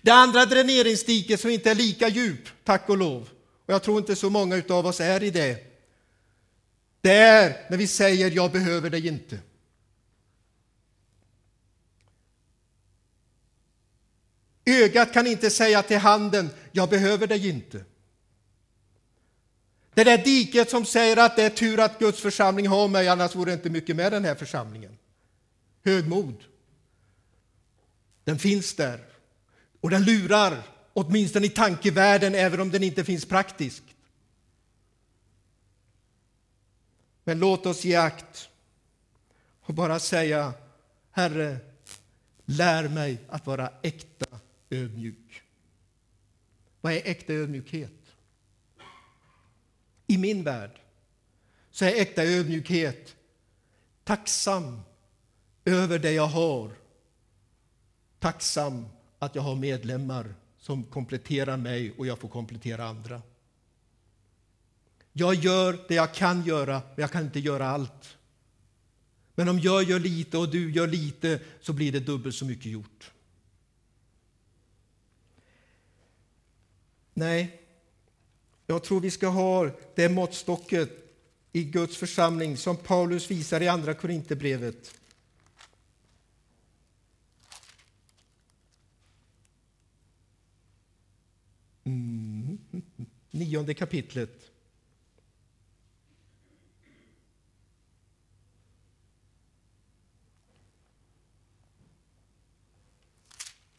Det 0.02 0.12
andra 0.12 0.46
dräneringsdiket 0.46 1.40
som 1.40 1.50
inte 1.50 1.72
är 1.72 1.76
lika 1.76 2.08
djup, 2.08 2.50
tack 2.64 2.90
och 2.90 2.98
lov, 2.98 3.30
och 3.66 3.74
jag 3.74 3.84
tror 3.84 3.98
inte 3.98 4.16
så 4.16 4.30
många 4.30 4.64
av 4.70 4.86
oss 4.86 5.00
är 5.00 5.24
i 5.24 5.30
det, 5.30 5.72
det 7.02 7.14
är 7.14 7.66
när 7.70 7.78
vi 7.78 7.88
säger 7.88 8.32
jag 8.32 8.52
behöver 8.52 8.90
dig 8.90 9.08
inte. 9.08 9.40
Ögat 14.66 15.14
kan 15.14 15.28
inte 15.28 15.50
säga 15.50 15.84
till 15.84 15.98
handen, 15.98 16.50
jag 16.72 16.90
behöver 16.90 17.28
dig 17.28 17.50
inte. 17.50 17.86
Det 19.94 20.04
där 20.04 20.18
diket 20.18 20.70
som 20.70 20.86
säger 20.86 21.18
att 21.18 21.36
det 21.36 21.44
är 21.44 21.50
tur 21.50 21.80
att 21.80 22.00
Guds 22.00 22.22
församling 22.22 22.68
har 22.68 22.88
mig, 22.88 23.08
annars 23.08 23.36
vore 23.36 23.52
det 23.52 23.54
inte 23.54 23.70
mycket 23.70 23.96
med 23.96 24.12
den 24.12 24.26
här 24.26 24.36
församlingen. 24.36 24.98
Högmod. 25.84 26.44
Den 28.24 28.40
finns 28.40 28.74
där 28.74 29.11
och 29.82 29.90
den 29.90 30.04
lurar, 30.04 30.64
åtminstone 30.94 31.46
i 31.46 31.50
tankevärlden, 31.50 32.36
även 32.36 32.60
om 32.60 32.72
den 32.72 32.84
inte 32.84 33.04
finns 33.04 33.26
praktiskt. 33.26 33.84
Men 37.24 37.40
låt 37.40 37.66
oss 37.66 37.84
ge 37.84 37.96
akt 37.96 38.50
och 39.62 39.74
bara 39.74 40.00
säga 40.00 40.54
Herre, 41.12 41.58
lär 42.46 42.88
mig 42.88 43.18
att 43.30 43.46
vara 43.46 43.74
äkta 43.82 44.40
ödmjuk. 44.70 45.44
Vad 46.82 46.94
är 46.94 47.02
äkta 47.06 47.34
ödmjukhet? 47.34 47.92
I 50.08 50.18
min 50.18 50.44
värld 50.44 50.82
så 51.72 51.86
är 51.86 52.02
äkta 52.02 52.24
ödmjukhet 52.24 53.16
tacksam 54.04 54.82
över 55.66 56.00
det 56.00 56.12
jag 56.12 56.28
har. 56.28 56.72
Tacksam 58.20 58.86
att 59.22 59.36
jag 59.36 59.42
har 59.42 59.56
medlemmar 59.56 60.34
som 60.60 60.84
kompletterar 60.84 61.58
mig 61.58 61.94
och 61.98 62.08
jag 62.08 62.20
får 62.20 62.30
komplettera 62.30 62.86
andra. 62.86 63.22
Jag 65.14 65.36
gör 65.36 65.80
det 65.88 65.96
jag 65.96 66.14
kan 66.14 66.46
göra, 66.46 66.74
men 66.74 67.02
jag 67.02 67.12
kan 67.12 67.24
inte 67.24 67.40
göra 67.40 67.68
allt. 67.68 68.18
Men 69.36 69.50
om 69.50 69.60
jag 69.60 69.84
gör 69.84 70.00
lite 70.00 70.38
och 70.38 70.50
du 70.50 70.72
gör 70.72 70.88
lite 70.88 71.40
så 71.62 71.74
blir 71.74 71.92
det 71.92 72.00
dubbelt 72.00 72.36
så 72.36 72.46
mycket 72.46 72.72
gjort. 72.72 73.12
Nej, 77.14 77.62
jag 78.68 78.84
tror 78.84 79.00
vi 79.00 79.12
ska 79.12 79.28
ha 79.28 79.70
det 79.96 80.10
måttstocket 80.10 80.90
i 81.52 81.64
Guds 81.64 81.98
församling 81.98 82.58
som 82.58 82.78
Paulus 82.78 83.32
visar 83.32 83.62
i 83.62 83.68
Andra 83.68 83.94
Korinthierbrevet. 83.94 85.01
Mm. 91.84 92.58
Nionde 93.32 93.74
kapitlet. 93.74 94.52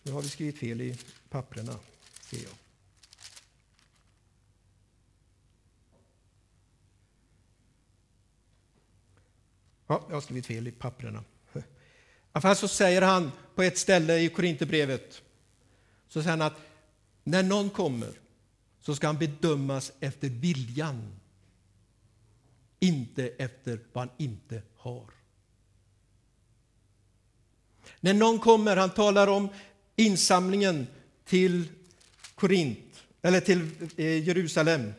Nu 0.03 0.12
har 0.12 0.23
vi 0.23 0.29
skrivit 0.29 0.59
fel 0.59 0.81
i 0.81 0.99
papperna, 1.29 1.79
ser 2.23 2.43
jag. 2.43 2.53
Ja, 9.87 10.07
jag 10.09 10.17
har 10.17 10.21
skrivit 10.21 10.47
fel 10.47 10.69
i 10.69 10.73
papperna. 10.73 11.25
I 12.33 12.38
alla 12.38 12.49
alltså, 12.49 12.49
fall 12.49 12.69
så 12.69 12.77
säger 12.77 13.03
han 13.03 13.33
på 13.55 13.62
ett 13.62 13.79
ställe 13.79 14.19
i 14.19 14.29
Korinthierbrevet 14.29 15.23
så 16.09 16.23
säger 16.23 16.31
han 16.31 16.43
att 16.43 16.71
när 17.24 17.42
någon 17.42 17.70
kommer 17.70 18.11
så 18.80 18.94
ska 18.94 19.06
han 19.06 19.18
bedömas 19.18 19.92
efter 20.00 20.28
viljan, 20.28 21.12
inte 22.80 23.28
efter 23.38 23.80
vad 23.92 24.08
han 24.08 24.16
inte 24.16 24.62
har. 24.76 25.04
När 28.00 28.14
någon 28.14 28.38
kommer, 28.38 28.76
han 28.76 28.90
talar 28.90 29.26
om 29.26 29.48
insamlingen 29.96 30.87
till 31.24 31.64
Korint, 32.35 33.02
eller 33.22 33.40
till 33.40 33.70
eh, 33.96 34.28
Jerusalem. 34.28 34.92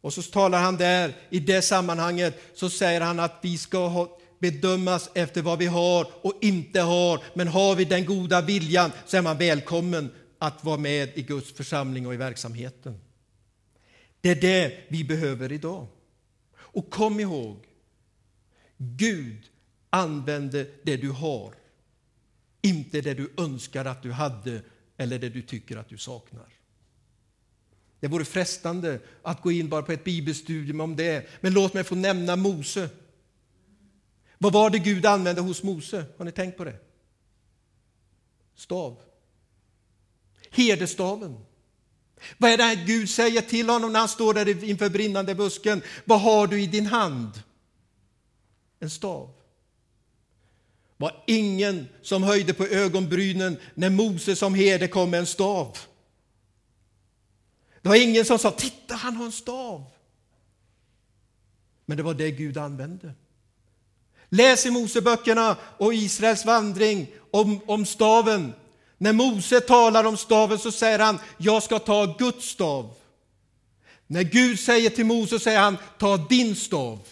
Och 0.00 0.14
så 0.14 0.22
talar 0.22 0.62
han 0.62 0.76
där, 0.76 1.12
i 1.30 1.40
det 1.40 1.62
sammanhanget, 1.62 2.40
så 2.54 2.70
säger 2.70 3.00
han 3.00 3.20
att 3.20 3.38
vi 3.42 3.58
ska 3.58 3.88
ha, 3.88 4.18
bedömas 4.38 5.10
efter 5.14 5.42
vad 5.42 5.58
vi 5.58 5.66
har 5.66 6.06
och 6.22 6.34
inte 6.40 6.80
har. 6.80 7.20
Men 7.34 7.48
har 7.48 7.74
vi 7.74 7.84
den 7.84 8.06
goda 8.06 8.40
viljan 8.40 8.92
så 9.06 9.16
är 9.16 9.22
man 9.22 9.38
välkommen 9.38 10.10
att 10.38 10.64
vara 10.64 10.76
med 10.76 11.18
i 11.18 11.22
Guds 11.22 11.52
församling 11.52 12.06
och 12.06 12.14
i 12.14 12.16
verksamheten. 12.16 13.00
Det 14.20 14.30
är 14.30 14.40
det 14.40 14.84
vi 14.88 15.04
behöver 15.04 15.52
idag. 15.52 15.86
Och 16.56 16.90
kom 16.90 17.20
ihåg, 17.20 17.66
Gud 18.76 19.50
använder 19.90 20.70
det 20.82 20.96
du 20.96 21.10
har, 21.10 21.54
inte 22.62 23.00
det 23.00 23.14
du 23.14 23.32
önskar 23.36 23.84
att 23.84 24.02
du 24.02 24.12
hade 24.12 24.62
eller 24.96 25.18
det 25.18 25.28
du 25.28 25.42
tycker 25.42 25.76
att 25.76 25.88
du 25.88 25.98
saknar. 25.98 26.52
Det 28.00 28.08
vore 28.08 28.24
frestande 28.24 29.00
att 29.22 29.42
gå 29.42 29.52
in 29.52 29.68
bara 29.68 29.82
på 29.82 29.92
ett 29.92 30.04
bibelstudium 30.04 30.80
om 30.80 30.96
det, 30.96 31.26
men 31.40 31.52
låt 31.52 31.74
mig 31.74 31.84
få 31.84 31.94
nämna 31.94 32.36
Mose. 32.36 32.88
Vad 34.38 34.52
var 34.52 34.70
det 34.70 34.78
Gud 34.78 35.06
använde 35.06 35.40
hos 35.40 35.62
Mose? 35.62 36.04
Har 36.16 36.24
ni 36.24 36.32
tänkt 36.32 36.56
på 36.56 36.64
det? 36.64 36.78
Stav. 38.54 39.00
Herdestaven. 40.50 41.38
Vad 42.38 42.50
är 42.50 42.56
det 42.56 42.84
Gud 42.86 43.10
säger 43.10 43.40
till 43.40 43.68
honom 43.68 43.92
när 43.92 44.00
han 44.00 44.08
står 44.08 44.34
där 44.34 44.64
inför 44.64 44.88
brinnande 44.88 45.34
busken? 45.34 45.82
Vad 46.04 46.20
har 46.20 46.46
du 46.46 46.62
i 46.62 46.66
din 46.66 46.86
hand? 46.86 47.30
En 48.80 48.90
stav. 48.90 49.32
var 50.96 51.24
ingen 51.26 51.88
som 52.02 52.22
höjde 52.22 52.54
på 52.54 52.66
ögonbrynen 52.66 53.56
när 53.74 53.90
Mose 53.90 54.36
som 54.36 54.54
herde 54.54 54.88
kom 54.88 55.10
med 55.10 55.20
en 55.20 55.26
stav. 55.26 55.78
Det 57.82 57.88
var 57.88 57.96
ingen 57.96 58.24
som 58.24 58.38
sa 58.38 58.50
titta 58.50 58.94
han 58.94 59.16
har 59.16 59.24
en 59.24 59.32
stav. 59.32 59.84
Men 61.86 61.96
det 61.96 62.02
var 62.02 62.14
det 62.14 62.30
Gud 62.30 62.58
använde. 62.58 63.14
Läs 64.28 64.66
i 64.66 64.70
Moseböckerna 64.70 65.56
och 65.78 65.94
Israels 65.94 66.44
vandring 66.44 67.06
om, 67.30 67.60
om 67.66 67.86
staven. 67.86 68.52
När 68.98 69.12
Mose 69.12 69.60
talar 69.60 70.04
om 70.04 70.16
staven 70.16 70.58
så 70.58 70.72
säger 70.72 70.98
han 70.98 71.18
jag 71.38 71.62
ska 71.62 71.78
ta 71.78 72.16
Guds 72.18 72.48
stav. 72.48 72.94
När 74.06 74.22
Gud 74.22 74.60
säger 74.60 74.90
till 74.90 75.06
Mose 75.06 75.40
säger 75.40 75.60
han 75.60 75.76
ta 75.98 76.16
din 76.16 76.56
stav. 76.56 77.08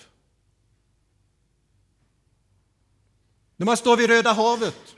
När 3.57 3.67
man 3.67 3.77
står 3.77 3.97
vid 3.97 4.11
Röda 4.11 4.33
havet 4.33 4.95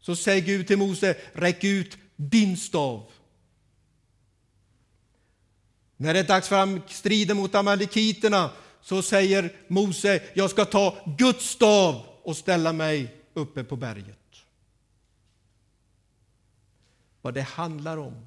så 0.00 0.16
säger 0.16 0.42
Gud 0.42 0.66
till 0.66 0.78
Mose 0.78 1.16
räck 1.32 1.64
ut 1.64 1.96
din 2.16 2.56
stav. 2.56 3.10
När 5.96 6.14
det 6.14 6.20
är 6.20 6.24
dags 6.24 6.48
för 6.48 6.80
striden 6.88 7.36
mot 7.36 7.54
amalekiterna 7.54 8.50
så 8.82 9.02
säger 9.02 9.52
Mose, 9.68 10.22
jag 10.34 10.50
ska 10.50 10.64
ta 10.64 10.96
Guds 11.18 11.50
stav 11.50 12.02
och 12.22 12.36
ställa 12.36 12.72
mig 12.72 13.14
uppe 13.34 13.64
på 13.64 13.76
berget. 13.76 14.25
Vad 17.26 17.34
det 17.34 17.42
handlar 17.42 17.96
om, 17.96 18.26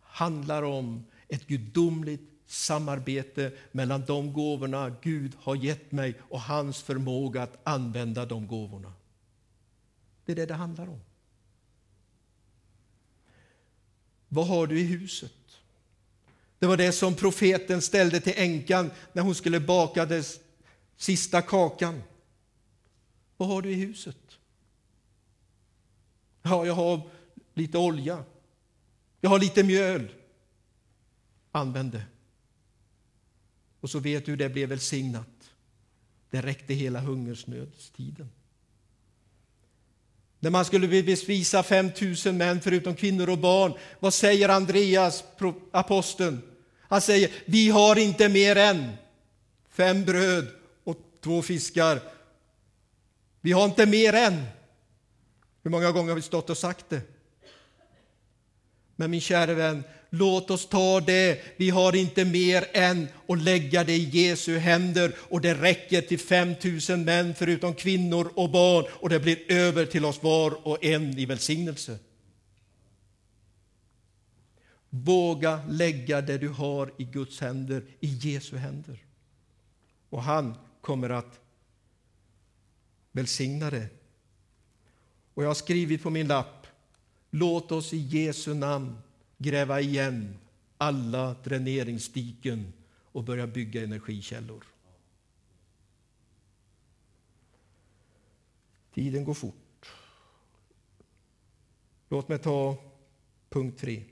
handlar 0.00 0.62
om 0.62 1.06
ett 1.28 1.46
gudomligt 1.46 2.30
samarbete 2.46 3.52
mellan 3.72 4.04
de 4.04 4.32
gåvorna 4.32 4.96
Gud 5.02 5.32
har 5.38 5.56
gett 5.56 5.92
mig 5.92 6.14
och 6.20 6.40
hans 6.40 6.82
förmåga 6.82 7.42
att 7.42 7.56
använda 7.64 8.26
de 8.26 8.46
gåvorna. 8.46 8.92
Det 10.24 10.32
är 10.32 10.36
det 10.36 10.46
det 10.46 10.54
handlar 10.54 10.88
om. 10.88 11.00
Vad 14.28 14.46
har 14.46 14.66
du 14.66 14.80
i 14.80 14.84
huset? 14.84 15.60
Det 16.58 16.66
var 16.66 16.76
det 16.76 16.92
som 16.92 17.14
profeten 17.14 17.82
ställde 17.82 18.20
till 18.20 18.34
änkan 18.36 18.90
när 19.12 19.22
hon 19.22 19.34
skulle 19.34 19.60
baka 19.60 20.06
den 20.06 20.24
sista 20.96 21.42
kakan. 21.42 22.02
Vad 23.36 23.48
har 23.48 23.62
du 23.62 23.70
i 23.70 23.74
huset? 23.74 24.38
Ja, 26.42 26.66
jag 26.66 26.74
har 26.74 27.15
lite 27.56 27.78
olja. 27.78 28.24
Jag 29.20 29.30
har 29.30 29.38
lite 29.38 29.62
mjöl. 29.62 30.08
Använd 31.52 31.92
det. 31.92 32.02
Och 33.80 33.90
så 33.90 33.98
vet 33.98 34.24
du 34.24 34.32
hur 34.32 34.36
det 34.36 34.48
blev 34.48 34.68
välsignat. 34.68 35.50
Det 36.30 36.40
räckte 36.40 36.74
hela 36.74 37.00
hungersnödstiden. 37.00 38.28
När 40.38 40.50
man 40.50 40.64
skulle 40.64 40.88
bevisa 40.88 41.62
5 41.62 41.90
000 42.24 42.34
män 42.34 42.60
förutom 42.60 42.94
kvinnor 42.94 43.30
och 43.30 43.38
barn, 43.38 43.72
vad 44.00 44.14
säger 44.14 44.48
Andreas, 44.48 45.24
aposteln? 45.70 46.42
Han 46.80 47.00
säger, 47.00 47.30
vi 47.46 47.70
har 47.70 47.98
inte 47.98 48.28
mer 48.28 48.56
än 48.56 48.92
fem 49.68 50.04
bröd 50.04 50.48
och 50.84 50.96
två 51.20 51.42
fiskar. 51.42 52.00
Vi 53.40 53.52
har 53.52 53.64
inte 53.64 53.86
mer 53.86 54.12
än. 54.12 54.44
Hur 55.62 55.70
många 55.70 55.92
gånger 55.92 56.08
har 56.08 56.16
vi 56.16 56.22
stått 56.22 56.50
och 56.50 56.58
sagt 56.58 56.88
det? 56.88 57.15
Men 58.96 59.10
min 59.10 59.20
kära 59.20 59.54
vän, 59.54 59.84
låt 60.10 60.50
oss 60.50 60.68
ta 60.68 61.00
det. 61.00 61.40
Vi 61.56 61.70
har 61.70 61.96
inte 61.96 62.24
mer 62.24 62.64
än 62.72 63.08
att 63.28 63.42
lägga 63.42 63.84
det 63.84 63.96
i 63.96 64.08
Jesu 64.12 64.58
händer 64.58 65.12
och 65.18 65.40
det 65.40 65.54
räcker 65.54 66.00
till 66.00 66.18
5000 66.18 67.04
män 67.04 67.34
förutom 67.34 67.74
kvinnor 67.74 68.32
och 68.34 68.50
barn 68.50 68.84
och 68.92 69.08
det 69.08 69.20
blir 69.20 69.52
över 69.52 69.86
till 69.86 70.04
oss 70.04 70.22
var 70.22 70.66
och 70.66 70.84
en 70.84 71.18
i 71.18 71.26
välsignelse. 71.26 71.98
Våga 74.90 75.60
lägga 75.68 76.20
det 76.20 76.38
du 76.38 76.48
har 76.48 76.92
i 76.98 77.04
Guds 77.04 77.40
händer, 77.40 77.84
i 78.00 78.06
Jesu 78.06 78.56
händer. 78.56 79.04
Och 80.10 80.22
han 80.22 80.54
kommer 80.80 81.10
att 81.10 81.40
välsigna 83.12 83.70
det. 83.70 83.88
Och 85.34 85.42
jag 85.42 85.48
har 85.48 85.54
skrivit 85.54 86.02
på 86.02 86.10
min 86.10 86.28
lapp 86.28 86.55
Låt 87.38 87.72
oss 87.72 87.92
i 87.92 87.96
Jesu 87.96 88.54
namn 88.54 88.98
gräva 89.38 89.80
igen 89.80 90.38
alla 90.76 91.34
dräneringsdiken 91.34 92.72
och 92.88 93.24
börja 93.24 93.46
bygga 93.46 93.84
energikällor. 93.84 94.64
Tiden 98.94 99.24
går 99.24 99.34
fort. 99.34 99.92
Låt 102.08 102.28
mig 102.28 102.38
ta 102.38 102.76
punkt 103.48 103.80
tre. 103.80 104.04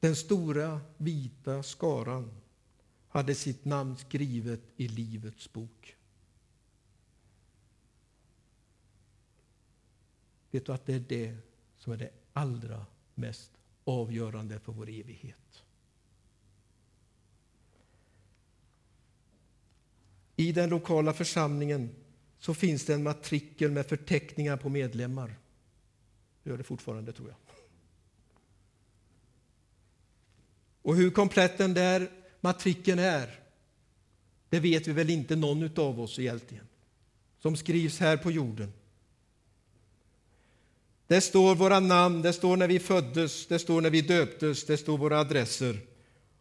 Den 0.00 0.16
stora 0.16 0.80
vita 0.96 1.62
skaran 1.62 2.30
hade 3.08 3.34
sitt 3.34 3.64
namn 3.64 3.96
skrivet 3.96 4.62
i 4.76 4.88
Livets 4.88 5.52
bok. 5.52 5.95
Vet 10.56 10.66
du 10.66 10.72
att 10.72 10.86
det 10.86 10.94
är 10.94 11.00
det 11.08 11.36
som 11.76 11.92
är 11.92 11.96
det 11.96 12.10
allra 12.32 12.86
mest 13.14 13.50
avgörande 13.84 14.58
för 14.58 14.72
vår 14.72 14.88
evighet? 14.88 15.64
I 20.36 20.52
den 20.52 20.70
lokala 20.70 21.12
församlingen 21.12 21.94
så 22.38 22.54
finns 22.54 22.84
det 22.84 22.94
en 22.94 23.02
matrikel 23.02 23.70
med 23.70 23.86
förteckningar 23.86 24.56
på 24.56 24.68
medlemmar. 24.68 25.38
Det 26.42 26.50
gör 26.50 26.58
det 26.58 26.64
fortfarande, 26.64 27.12
tror 27.12 27.28
jag. 27.28 27.38
Och 30.82 30.96
hur 30.96 31.10
komplett 31.10 31.58
den 31.58 31.74
där 31.74 32.10
matrikeln 32.40 32.98
är, 32.98 33.40
det 34.48 34.60
vet 34.60 34.88
vi 34.88 34.92
väl 34.92 35.10
inte 35.10 35.36
någon 35.36 35.78
av 35.78 36.00
oss 36.00 36.18
egentligen, 36.18 36.66
som 37.38 37.56
skrivs 37.56 37.98
här 37.98 38.16
på 38.16 38.30
jorden. 38.30 38.72
Det 41.06 41.20
står 41.20 41.54
våra 41.54 41.80
namn, 41.80 42.22
det 42.22 42.32
står 42.32 42.56
när 42.56 42.68
vi 42.68 42.78
föddes, 42.78 43.46
det 43.46 43.58
står 43.58 43.80
när 43.80 43.90
vi 43.90 44.00
döptes, 44.00 44.66
det 44.66 44.76
står 44.76 44.98
våra 44.98 45.20
adresser. 45.20 45.80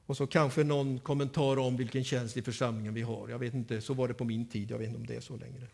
Och 0.06 0.18
så 0.18 0.28
kanske 0.28 0.64
någon 0.64 1.00
kommentar 1.00 1.58
om 1.58 1.78
vilken 1.78 2.04
tjänst 2.04 2.38
i 2.38 2.42
församlingen 2.42 2.94
vi 2.94 3.02
har. 3.02 3.30
Jag 3.30 3.40
vet 3.40 3.54
inte, 3.54 3.82
så 3.82 3.94
var 3.94 4.08
det 4.08 4.14
på 4.14 4.24
min 4.24 4.50
tid, 4.50 4.72
jag 4.72 4.78
vet 4.78 4.88
inte 4.88 5.00
om 5.00 5.06
det 5.06 5.16
är 5.16 5.22
så 5.22 5.38
längre. 5.38 5.68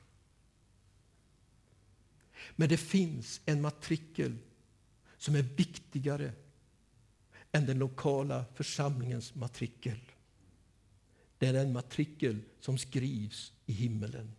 Men 2.55 2.69
det 2.69 2.77
finns 2.77 3.41
en 3.45 3.61
matrikel 3.61 4.37
som 5.17 5.35
är 5.35 5.41
viktigare 5.41 6.31
än 7.51 7.65
den 7.65 7.79
lokala 7.79 8.45
församlingens 8.55 9.35
matrikel. 9.35 9.99
Det 11.37 11.47
är 11.47 11.53
den 11.53 11.73
matrikel 11.73 12.39
som 12.59 12.77
skrivs 12.77 13.53
i 13.65 13.73
himmelen. 13.73 14.31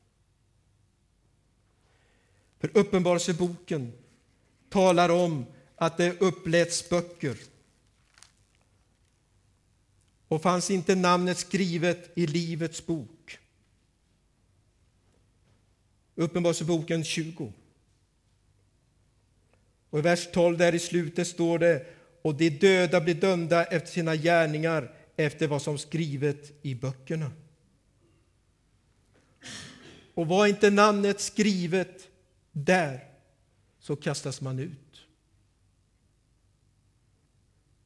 För 2.59 2.79
Uppenbarelseboken 2.79 3.93
talar 4.73 5.09
om 5.09 5.47
att 5.77 5.97
det 5.97 6.21
uppläts 6.21 6.89
böcker. 6.89 7.37
Och 10.29 10.43
fanns 10.43 10.71
inte 10.71 10.95
namnet 10.95 11.39
skrivet 11.39 12.11
i 12.15 12.27
Livets 12.27 12.87
bok. 12.87 13.39
Uppenbarelseboken 16.15 17.05
20. 17.05 17.53
Och 19.91 19.99
I 19.99 20.03
vers 20.03 20.29
12 20.33 20.59
där 20.59 20.75
i 20.75 20.79
slutet 20.79 21.27
står 21.27 21.59
det 21.59 21.87
och 22.23 22.35
de 22.35 22.51
döda 22.51 23.01
blir 23.01 23.15
dömda 23.15 23.65
efter 23.65 23.91
sina 23.91 24.17
gärningar 24.17 24.95
efter 25.17 25.47
vad 25.47 25.63
som 25.63 25.79
skrivet 25.79 26.53
i 26.63 26.75
böckerna. 26.75 27.31
Och 30.15 30.27
var 30.27 30.47
inte 30.47 30.71
namnet 30.71 31.21
skrivet 31.21 32.09
där 32.53 33.12
så 33.83 33.97
kastas 33.97 34.41
man 34.41 34.59
ut. 34.59 35.07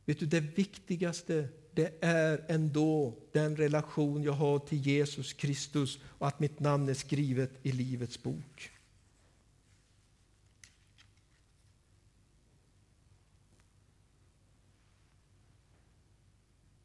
Vet 0.04 0.18
du, 0.18 0.26
det 0.26 0.40
viktigaste 0.40 1.48
det 1.72 1.98
är 2.00 2.44
ändå 2.48 3.14
den 3.32 3.56
relation 3.56 4.22
jag 4.22 4.32
har 4.32 4.58
till 4.58 4.86
Jesus 4.86 5.32
Kristus 5.32 5.98
och 6.04 6.28
att 6.28 6.40
mitt 6.40 6.60
namn 6.60 6.88
är 6.88 6.94
skrivet 6.94 7.50
i 7.62 7.72
Livets 7.72 8.22
bok. 8.22 8.70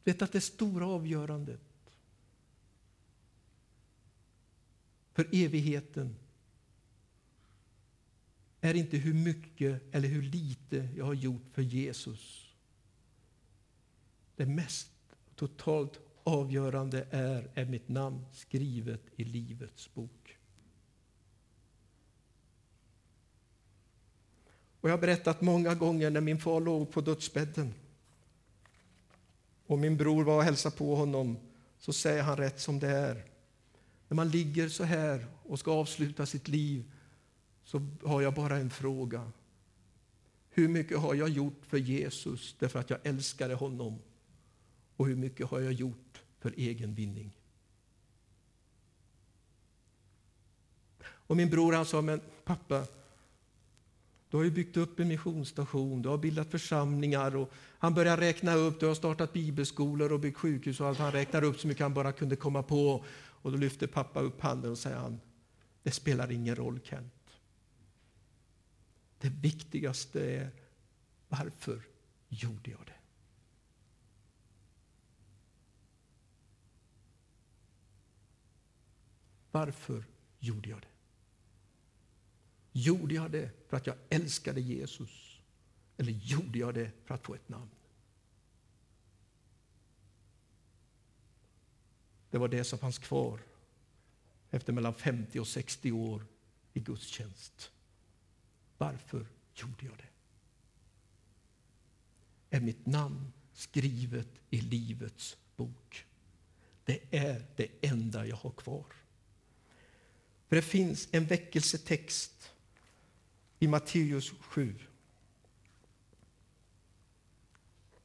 Vet 0.04 0.21
att 0.21 0.32
det 0.32 0.41
stora 0.41 0.86
avgörandet 0.86 1.62
för 5.13 5.28
evigheten 5.32 6.15
är 8.62 8.74
inte 8.74 8.97
hur 8.97 9.13
mycket 9.13 9.82
eller 9.91 10.08
hur 10.08 10.21
lite 10.21 10.88
jag 10.95 11.06
har 11.06 11.13
gjort 11.13 11.45
för 11.54 11.62
Jesus. 11.62 12.54
Det 14.36 14.45
mest 14.45 14.91
totalt 15.36 16.00
avgörande 16.24 17.08
är, 17.12 17.52
är 17.54 17.65
mitt 17.65 17.89
namn 17.89 18.26
skrivet 18.32 19.02
i 19.15 19.24
Livets 19.24 19.93
bok. 19.93 20.38
Och 24.82 24.89
jag 24.89 24.93
har 24.93 25.02
berättat 25.02 25.41
många 25.41 25.76
gånger 25.76 26.10
när 26.10 26.21
min 26.21 26.39
far 26.39 26.62
låg 26.62 26.91
på 26.91 27.02
dödsbädden 27.02 27.74
och 29.65 29.80
min 29.80 29.97
bror 29.97 30.24
var 30.24 30.38
och 30.38 30.43
hälsade 30.43 30.76
på 30.76 30.95
honom, 30.95 31.38
så 31.80 31.93
säger 31.93 32.24
han 32.24 32.38
rätt 32.38 32.60
som 32.60 32.80
det 32.80 32.88
är. 32.88 33.26
När 34.08 34.15
man 34.15 34.30
ligger 34.30 34.69
så 34.69 34.84
här 34.84 35.26
och 35.43 35.60
ska 35.60 35.71
avsluta 35.71 36.26
sitt 36.26 36.47
liv 36.47 36.91
så 37.72 37.82
har 38.04 38.22
jag 38.22 38.34
bara 38.34 38.58
en 38.58 38.70
fråga. 38.70 39.32
Hur 40.50 40.68
mycket 40.68 41.00
har 41.00 41.16
jag 41.16 41.30
gjort 41.30 41.66
för 41.68 41.78
Jesus 41.78 42.56
därför 42.60 42.80
att 42.80 42.90
jag 42.90 43.00
älskade 43.04 43.54
honom? 43.54 44.00
Och 44.96 45.08
hur 45.08 45.16
mycket 45.16 45.48
har 45.48 45.60
jag 45.60 45.74
gjort 45.74 46.22
för 46.40 46.54
egen 46.58 46.96
vinning? 46.96 47.32
Och 51.04 51.38
min 51.38 51.50
bror 51.50 51.74
han 51.74 51.86
sa, 51.86 52.02
men 52.02 52.22
pappa, 52.46 52.86
du 54.30 54.38
har 54.38 54.44
ju 54.44 54.52
byggt 54.52 54.78
upp 54.78 55.00
en 55.00 55.08
missionsstation, 55.08 56.02
du 56.02 56.10
har 56.10 56.18
bildat 56.18 56.52
församlingar 56.52 57.36
och 57.36 57.52
han 57.78 57.94
börjar 57.94 58.18
räkna 58.18 58.54
upp, 58.54 58.80
du 58.80 58.86
har 58.86 58.96
startat 58.96 59.34
bibelskolor 59.34 60.12
och 60.12 60.20
byggt 60.20 60.38
sjukhus 60.38 60.82
och 60.82 60.88
allt. 60.88 61.00
Han 61.00 61.12
räknar 61.12 61.44
upp 61.44 61.60
så 61.60 61.68
mycket 61.68 61.82
han 61.82 61.94
bara 61.94 62.12
kunde 62.12 62.36
komma 62.36 62.64
på. 62.64 63.06
Och 63.14 63.52
då 63.52 63.58
lyfter 63.58 63.88
pappa 63.88 64.20
upp 64.20 64.42
handen 64.42 64.72
och 64.72 64.78
säger 64.78 64.98
han, 64.98 65.20
det 65.84 65.92
spelar 65.92 66.32
ingen 66.32 66.56
roll 66.56 66.80
Kent. 66.84 67.14
Det 69.22 69.30
viktigaste 69.30 70.32
är, 70.32 70.52
varför 71.30 71.82
gjorde 72.30 72.72
jag 72.72 72.86
det? 72.86 72.94
Varför 79.52 80.06
gjorde 80.40 80.70
jag 80.70 80.82
det? 80.82 80.88
Gjorde 82.72 83.16
jag 83.16 83.32
det 83.32 83.50
för 83.68 83.78
att 83.78 83.88
jag 83.88 83.96
älskade 84.10 84.62
Jesus? 84.62 85.40
Eller 85.98 86.12
gjorde 86.12 86.60
jag 86.60 86.74
det 86.74 86.92
för 87.06 87.16
att 87.16 87.26
få 87.26 87.36
ett 87.36 87.50
namn? 87.50 87.70
Det 92.30 92.38
var 92.38 92.48
det 92.48 92.64
som 92.64 92.80
fanns 92.80 93.00
kvar 93.00 93.40
efter 94.50 94.74
mellan 94.74 94.94
50 94.94 95.40
och 95.40 95.48
60 95.48 95.92
år 95.92 96.26
i 96.74 96.80
gudstjänst. 96.80 97.72
Varför 98.82 99.26
gjorde 99.56 99.86
jag 99.86 99.98
det? 99.98 100.10
Är 102.58 102.62
mitt 102.62 102.86
namn 102.86 103.34
skrivet 103.53 104.28
i 104.49 104.62
Livets 104.62 105.38
bok? 105.56 106.06
Det 106.86 106.99
är 107.12 107.45
det 107.56 107.68
enda 107.82 108.26
jag 108.26 108.36
har 108.36 108.51
kvar. 108.51 108.86
För 110.47 110.56
det 110.56 110.62
finns 110.62 111.08
en 111.12 111.26
väckelsetext 111.26 112.51
i 113.60 113.68
Matteus 113.68 114.32
7 114.39 114.76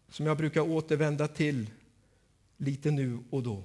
som 0.09 0.26
jag 0.26 0.36
brukar 0.36 0.61
återvända 0.61 1.28
till 1.28 1.70
lite 2.57 2.90
nu 2.90 3.24
och 3.30 3.42
då. 3.42 3.64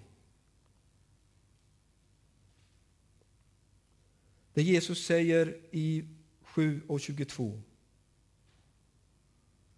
Det 4.54 4.64
Jesus 4.64 5.06
säger 5.06 5.60
i 5.72 6.06
7 6.52 6.82
och 6.88 7.02
22. 7.02 7.62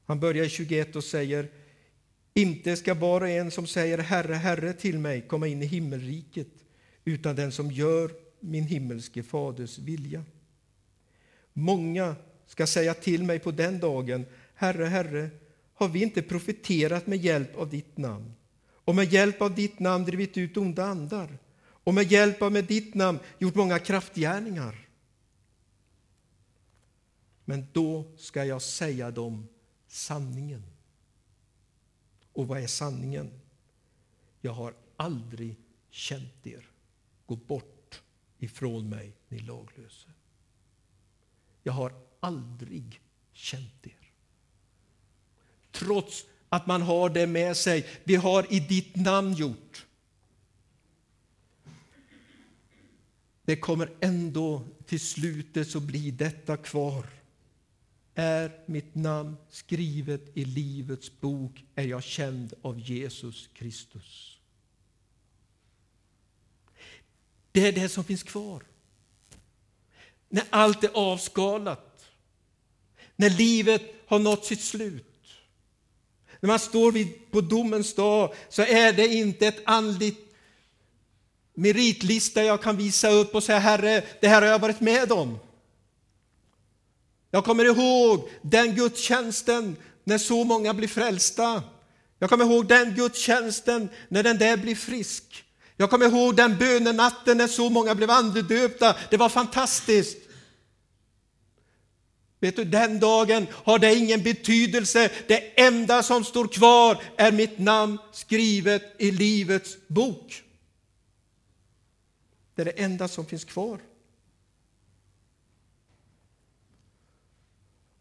Han 0.06 0.20
börjar 0.20 0.46
i 0.46 0.50
21 0.50 0.96
och 0.96 1.04
säger 1.04 1.50
Inte 2.34 2.76
ska 2.76 2.94
var 2.94 3.22
och 3.22 3.30
en 3.30 3.52
som 3.52 3.68
säger 3.68 3.98
Herre, 3.98 4.34
Herre 4.34 4.74
till 4.74 5.00
mig 5.00 5.22
komma 5.28 5.48
in 5.48 5.62
i 5.62 5.66
himmelriket 5.66 6.48
utan 7.06 7.36
den 7.36 7.52
som 7.52 7.72
gör 7.72 8.12
min 8.40 8.64
himmelske 8.64 9.24
faders 9.24 9.78
vilja. 9.78 10.24
Många 11.54 12.16
ska 12.48 12.68
säga 12.68 12.94
till 12.94 13.24
mig 13.24 13.40
på 13.40 13.52
den 13.52 13.80
dagen 13.80 14.26
Herre, 14.56 14.86
Herre, 14.86 15.30
har 15.74 15.88
vi 15.88 16.04
inte 16.04 16.22
profeterat 16.22 17.08
med 17.08 17.18
hjälp 17.18 17.56
av 17.56 17.70
ditt 17.70 17.98
namn 17.98 18.34
och 18.66 18.96
med 18.96 19.14
hjälp 19.14 19.42
av 19.42 19.56
ditt 19.56 19.80
namn 19.80 20.06
drivit 20.06 20.38
ut 20.38 20.58
onda 20.58 20.86
andar 20.86 21.38
och 21.64 21.94
med 21.94 22.12
hjälp 22.12 22.42
av 22.42 22.52
med 22.52 22.66
ditt 22.66 22.94
namn 22.94 23.20
gjort 23.38 23.56
många 23.56 23.80
kraftgärningar? 23.80 24.84
Men 27.46 27.68
då 27.72 28.06
ska 28.18 28.46
jag 28.46 28.62
säga 28.62 29.12
dem 29.12 29.48
sanningen. 29.88 30.64
Och 32.34 32.48
vad 32.48 32.60
är 32.60 32.68
sanningen? 32.68 33.32
Jag 34.42 34.54
har 34.54 34.74
aldrig 34.98 35.56
känt 35.90 36.48
er. 36.48 36.70
Gå 37.26 37.36
bort 37.36 38.02
ifrån 38.38 38.90
mig, 38.90 39.14
ni 39.28 39.40
laglöse. 39.40 40.10
Jag 41.64 41.74
har 41.74 41.94
aldrig 42.20 43.02
känt 43.34 43.88
er. 43.88 44.12
Trots 45.72 46.26
att 46.50 46.68
man 46.68 46.82
har 46.82 47.10
det 47.10 47.28
med 47.28 47.58
sig. 47.58 47.88
Vi 48.04 48.16
har 48.16 48.54
i 48.54 48.60
ditt 48.60 48.96
namn 48.96 49.34
gjort. 49.34 49.86
Det 53.46 53.56
kommer 53.56 53.90
ändå 54.00 54.68
till 54.86 55.00
slutet 55.00 55.70
så 55.70 55.80
blir 55.80 56.12
detta 56.12 56.58
kvar. 56.58 57.23
Är 58.16 58.52
mitt 58.66 58.96
namn 58.96 59.36
skrivet 59.50 60.38
i 60.38 60.46
Livets 60.46 61.20
bok 61.20 61.64
är 61.76 61.84
jag 61.84 62.04
känd 62.04 62.54
av 62.62 62.80
Jesus 62.80 63.50
Kristus. 63.54 64.38
Det 67.52 67.68
är 67.68 67.72
det 67.72 67.90
som 67.90 68.04
finns 68.04 68.24
kvar. 68.24 68.64
När 70.30 70.44
allt 70.50 70.84
är 70.84 70.92
avskalat, 70.94 72.06
när 73.16 73.30
livet 73.30 73.82
har 74.08 74.20
nått 74.20 74.46
sitt 74.46 74.62
slut. 74.62 75.06
När 76.40 76.48
man 76.48 76.60
står 76.60 76.92
vid, 76.92 77.32
på 77.32 77.42
domens 77.42 77.96
dag 77.96 78.34
så 78.50 78.62
är 78.62 78.94
det 78.94 79.08
inte 79.08 79.48
ett 79.48 79.62
andligt 79.66 80.36
meritlista 81.54 82.44
jag 82.44 82.62
kan 82.62 82.78
visa 82.78 83.10
upp 83.10 83.36
och 83.36 83.44
säga 83.44 83.60
Herre, 83.60 84.04
det 84.22 84.28
här 84.28 84.42
har 84.42 84.50
jag 84.50 84.60
varit 84.60 84.80
med 84.80 85.12
om. 85.12 85.40
Jag 87.34 87.46
kommer 87.46 87.66
ihåg 87.66 88.30
den 88.42 88.76
gudstjänsten 88.76 89.76
när 90.04 90.18
så 90.18 90.44
många 90.44 90.74
blir 90.74 90.88
frälsta. 90.88 91.64
Jag 92.20 92.30
kommer 92.30 92.46
ihåg 92.46 92.68
den 92.68 92.96
gudstjänsten 92.96 93.90
när 94.08 94.24
den 94.24 94.38
där 94.38 94.58
blir 94.58 94.76
frisk. 94.76 95.44
Jag 95.78 95.90
kommer 95.90 96.06
ihåg 96.06 96.36
den 96.36 96.58
bönenatten 96.58 97.38
när 97.38 97.48
så 97.48 97.70
många 97.70 97.96
blev 97.96 98.10
andedöpta. 98.10 98.96
Det 99.10 99.18
var 99.18 99.30
fantastiskt. 99.30 100.18
Vet 102.40 102.56
du, 102.56 102.64
den 102.64 103.00
dagen 103.00 103.48
har 103.52 103.80
det 103.80 103.96
ingen 103.96 104.24
betydelse. 104.24 105.12
Det 105.28 105.62
enda 105.62 106.04
som 106.04 106.24
står 106.24 106.48
kvar 106.48 107.04
är 107.18 107.32
mitt 107.32 107.60
namn 107.60 107.98
skrivet 108.12 108.96
i 108.98 109.12
Livets 109.12 109.78
bok. 109.88 110.44
Det 112.56 112.62
är 112.62 112.66
det 112.66 112.72
enda 112.72 113.08
som 113.08 113.26
finns 113.26 113.46
kvar. 113.46 113.80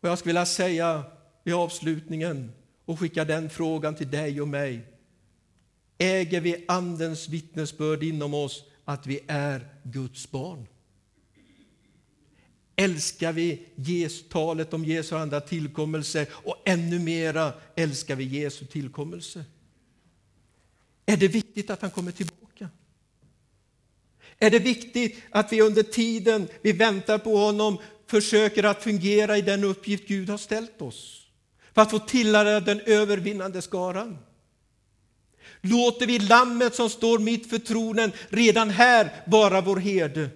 Och 0.03 0.09
jag 0.09 0.19
skulle 0.19 0.31
vilja 0.31 0.47
säga 0.47 1.05
i 1.45 1.53
avslutningen 1.53 2.53
och 2.85 2.99
skicka 2.99 3.25
den 3.25 3.51
frågan 3.51 3.95
till 3.95 4.11
dig 4.11 4.41
och 4.41 4.49
mig. 4.49 4.81
Äger 5.99 6.41
vi 6.41 6.65
Andens 6.69 7.29
vittnesbörd 7.29 8.03
inom 8.03 8.35
oss 8.35 8.65
att 8.85 9.07
vi 9.07 9.21
är 9.27 9.69
Guds 9.83 10.31
barn? 10.31 10.67
Älskar 12.77 13.33
vi 13.33 13.67
talet 14.29 14.75
om 14.75 14.85
Jesu 14.85 15.17
andra 15.17 15.41
tillkommelse 15.41 16.27
och 16.33 16.57
ännu 16.65 16.99
mera 16.99 17.53
älskar 17.77 18.17
vi 18.17 18.25
Jesu 18.25 18.67
tillkommelse? 18.67 19.45
Är 21.07 21.17
det 21.17 21.29
viktigt 21.29 21.71
att 21.71 21.83
han 21.83 21.91
kommer 21.91 22.13
tillbaka? 22.13 22.69
Är 24.39 24.51
det 24.51 24.59
viktigt 24.59 25.23
att 25.31 25.53
vi 25.53 25.61
under 25.61 25.83
tiden 25.83 26.49
vi 26.63 26.73
väntar 26.73 27.19
på 27.19 27.37
honom 27.37 27.79
försöker 28.13 28.65
att 28.65 28.83
fungera 28.83 29.39
i 29.39 29.43
den 29.43 29.65
uppgift 29.65 30.09
Gud 30.09 30.31
har 30.31 30.39
ställt 30.39 30.83
oss 30.83 31.27
för 31.75 31.83
att 31.83 31.91
få 31.91 31.99
tillhöra 31.99 32.61
den 32.61 32.81
övervinnande 32.81 33.63
skaran? 33.63 34.19
Låter 35.61 36.07
vi 36.07 36.19
lammet 36.19 36.75
som 36.75 36.91
står 36.91 37.19
mitt 37.19 37.51
för 37.51 37.59
tronen 37.59 38.13
redan 38.29 38.71
här 38.71 39.11
vara 39.27 39.61
vår 39.61 39.77
herde? 39.77 40.31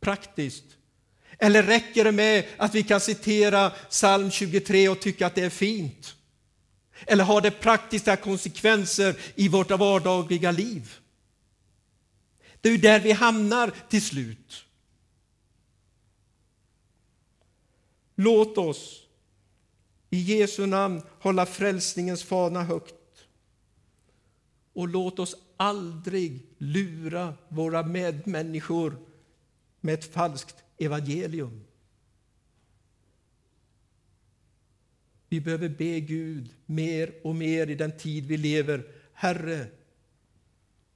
Praktiskt. 0.00 0.64
Eller 1.38 1.62
räcker 1.62 2.04
det 2.04 2.12
med 2.12 2.44
att 2.56 2.74
vi 2.74 2.82
kan 2.82 3.00
citera 3.00 3.70
psalm 3.70 4.30
23 4.30 4.88
och 4.88 5.00
tycka 5.00 5.26
att 5.26 5.34
det 5.34 5.44
är 5.44 5.50
fint? 5.50 6.14
Eller 7.06 7.24
har 7.24 7.40
det 7.40 7.50
praktiska 7.50 8.16
konsekvenser 8.16 9.16
i 9.34 9.48
vårt 9.48 9.70
vardagliga 9.70 10.50
liv? 10.50 10.94
Det 12.60 12.68
är 12.68 12.72
ju 12.72 12.78
där 12.78 13.00
vi 13.00 13.12
hamnar 13.12 13.72
till 13.88 14.02
slut. 14.02 14.65
Låt 18.16 18.58
oss 18.58 19.06
i 20.10 20.18
Jesu 20.18 20.66
namn 20.66 21.02
hålla 21.20 21.46
frälsningens 21.46 22.22
fana 22.22 22.62
högt. 22.62 22.94
Och 24.72 24.88
låt 24.88 25.18
oss 25.18 25.36
aldrig 25.56 26.46
lura 26.58 27.34
våra 27.48 27.82
medmänniskor 27.82 28.98
med 29.80 29.94
ett 29.94 30.04
falskt 30.04 30.64
evangelium. 30.78 31.64
Vi 35.28 35.40
behöver 35.40 35.68
be 35.68 36.00
Gud 36.00 36.54
mer 36.66 37.14
och 37.24 37.34
mer 37.34 37.66
i 37.66 37.74
den 37.74 37.96
tid 37.98 38.26
vi 38.26 38.36
lever. 38.36 38.86
Herre, 39.12 39.66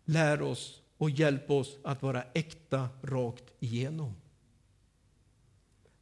lär 0.04 0.42
oss 0.42 0.82
och 0.96 1.10
hjälp 1.10 1.50
oss 1.50 1.76
att 1.84 2.02
vara 2.02 2.22
äkta 2.34 2.88
rakt 3.02 3.44
igenom. 3.60 4.14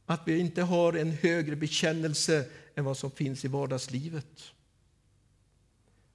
Att 0.09 0.27
vi 0.27 0.39
inte 0.39 0.61
har 0.61 0.93
en 0.93 1.11
högre 1.11 1.55
bekännelse 1.55 2.49
än 2.75 2.85
vad 2.85 2.97
som 2.97 3.11
finns 3.11 3.45
i 3.45 3.47
vardagslivet. 3.47 4.43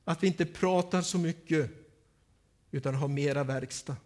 Att 0.05 0.23
vi 0.23 0.27
inte 0.27 0.47
pratar 0.47 1.03
så 1.03 1.19
mycket 1.19 1.71
utan 2.71 2.95
har 2.95 3.09
mera 3.09 3.45
verkstad. 3.45 3.97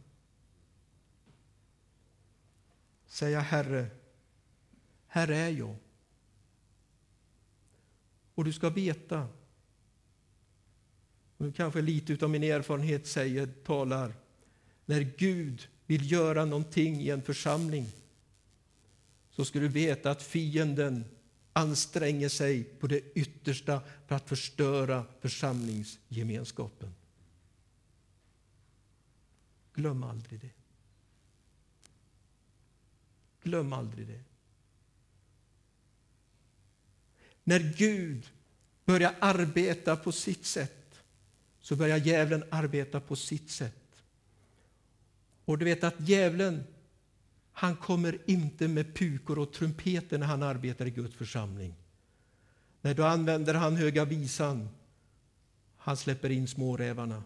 Säga 3.07 3.41
Herre, 3.41 3.87
här 5.07 5.29
är 5.29 5.49
jag. 5.49 5.77
Och 8.35 8.45
du 8.45 8.53
ska 8.53 8.71
veta, 8.71 9.29
och 11.37 11.47
nu 11.47 11.53
kanske 11.53 11.81
lite 11.81 12.25
av 12.25 12.31
min 12.31 12.43
erfarenhet 12.43 13.07
säger, 13.07 13.47
talar, 13.47 14.15
när 14.85 15.01
Gud 15.01 15.69
vill 15.87 16.13
göra 16.13 16.45
någonting 16.45 17.01
i 17.01 17.11
en 17.11 17.23
församling 17.23 17.87
så 19.39 19.45
ska 19.45 19.61
du 19.61 19.69
veta 19.69 20.11
att 20.11 20.23
fienden 20.23 21.05
anstränger 21.53 22.29
sig 22.29 22.65
på 22.65 22.87
det 22.87 23.01
yttersta 23.15 23.83
för 24.07 24.15
att 24.15 24.29
förstöra 24.29 25.05
församlingsgemenskapen. 25.21 26.95
Glöm 29.75 30.03
aldrig 30.03 30.41
det. 30.41 30.51
Glöm 33.43 33.73
aldrig 33.73 34.07
det. 34.07 34.21
När 37.45 37.75
Gud 37.77 38.31
börjar 38.85 39.15
arbeta 39.21 39.97
på 39.97 40.13
sitt 40.13 40.47
sätt 40.47 41.01
så 41.61 41.77
börjar 41.77 41.99
djävulen 41.99 42.45
arbeta 42.51 43.01
på 43.01 43.17
sitt 43.17 43.51
sätt. 43.51 44.03
Och 45.45 45.59
du 45.59 45.65
vet 45.65 45.85
att 45.85 46.09
djävulen 46.09 46.65
han 47.59 47.77
kommer 47.77 48.19
inte 48.27 48.69
med 48.69 48.95
pukor 48.95 49.39
och 49.39 49.53
trumpeter 49.53 50.19
när 50.19 50.27
han 50.27 50.43
arbetar 50.43 50.87
i 50.87 50.91
Guds 50.91 51.15
församling. 51.15 51.75
Nej, 52.81 52.95
då 52.95 53.05
använder 53.05 53.55
han 53.55 53.77
höga 53.77 54.05
visan. 54.05 54.69
Han 55.77 55.97
släpper 55.97 56.31
in 56.31 56.49
smårävarna. 56.49 57.23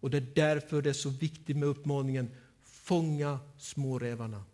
Och 0.00 0.10
det 0.10 0.16
är 0.16 0.26
därför 0.34 0.82
det 0.82 0.90
är 0.90 0.94
så 0.94 1.10
viktigt 1.10 1.56
med 1.56 1.68
uppmaningen 1.68 2.30
fånga 2.62 3.38
smårävarna. 3.58 4.44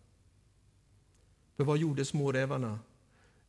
För 1.55 1.63
vad 1.63 1.77
gjorde 1.77 2.05
smårävarna? 2.05 2.79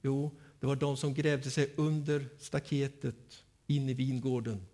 Jo, 0.03 0.39
det 0.61 0.67
var 0.67 0.77
de 0.77 0.97
som 0.97 1.15
grävde 1.15 1.51
sig 1.51 1.75
under 1.77 2.29
staketet 2.39 3.45
in 3.67 3.89
i 3.89 3.95
vingården. 3.95 4.67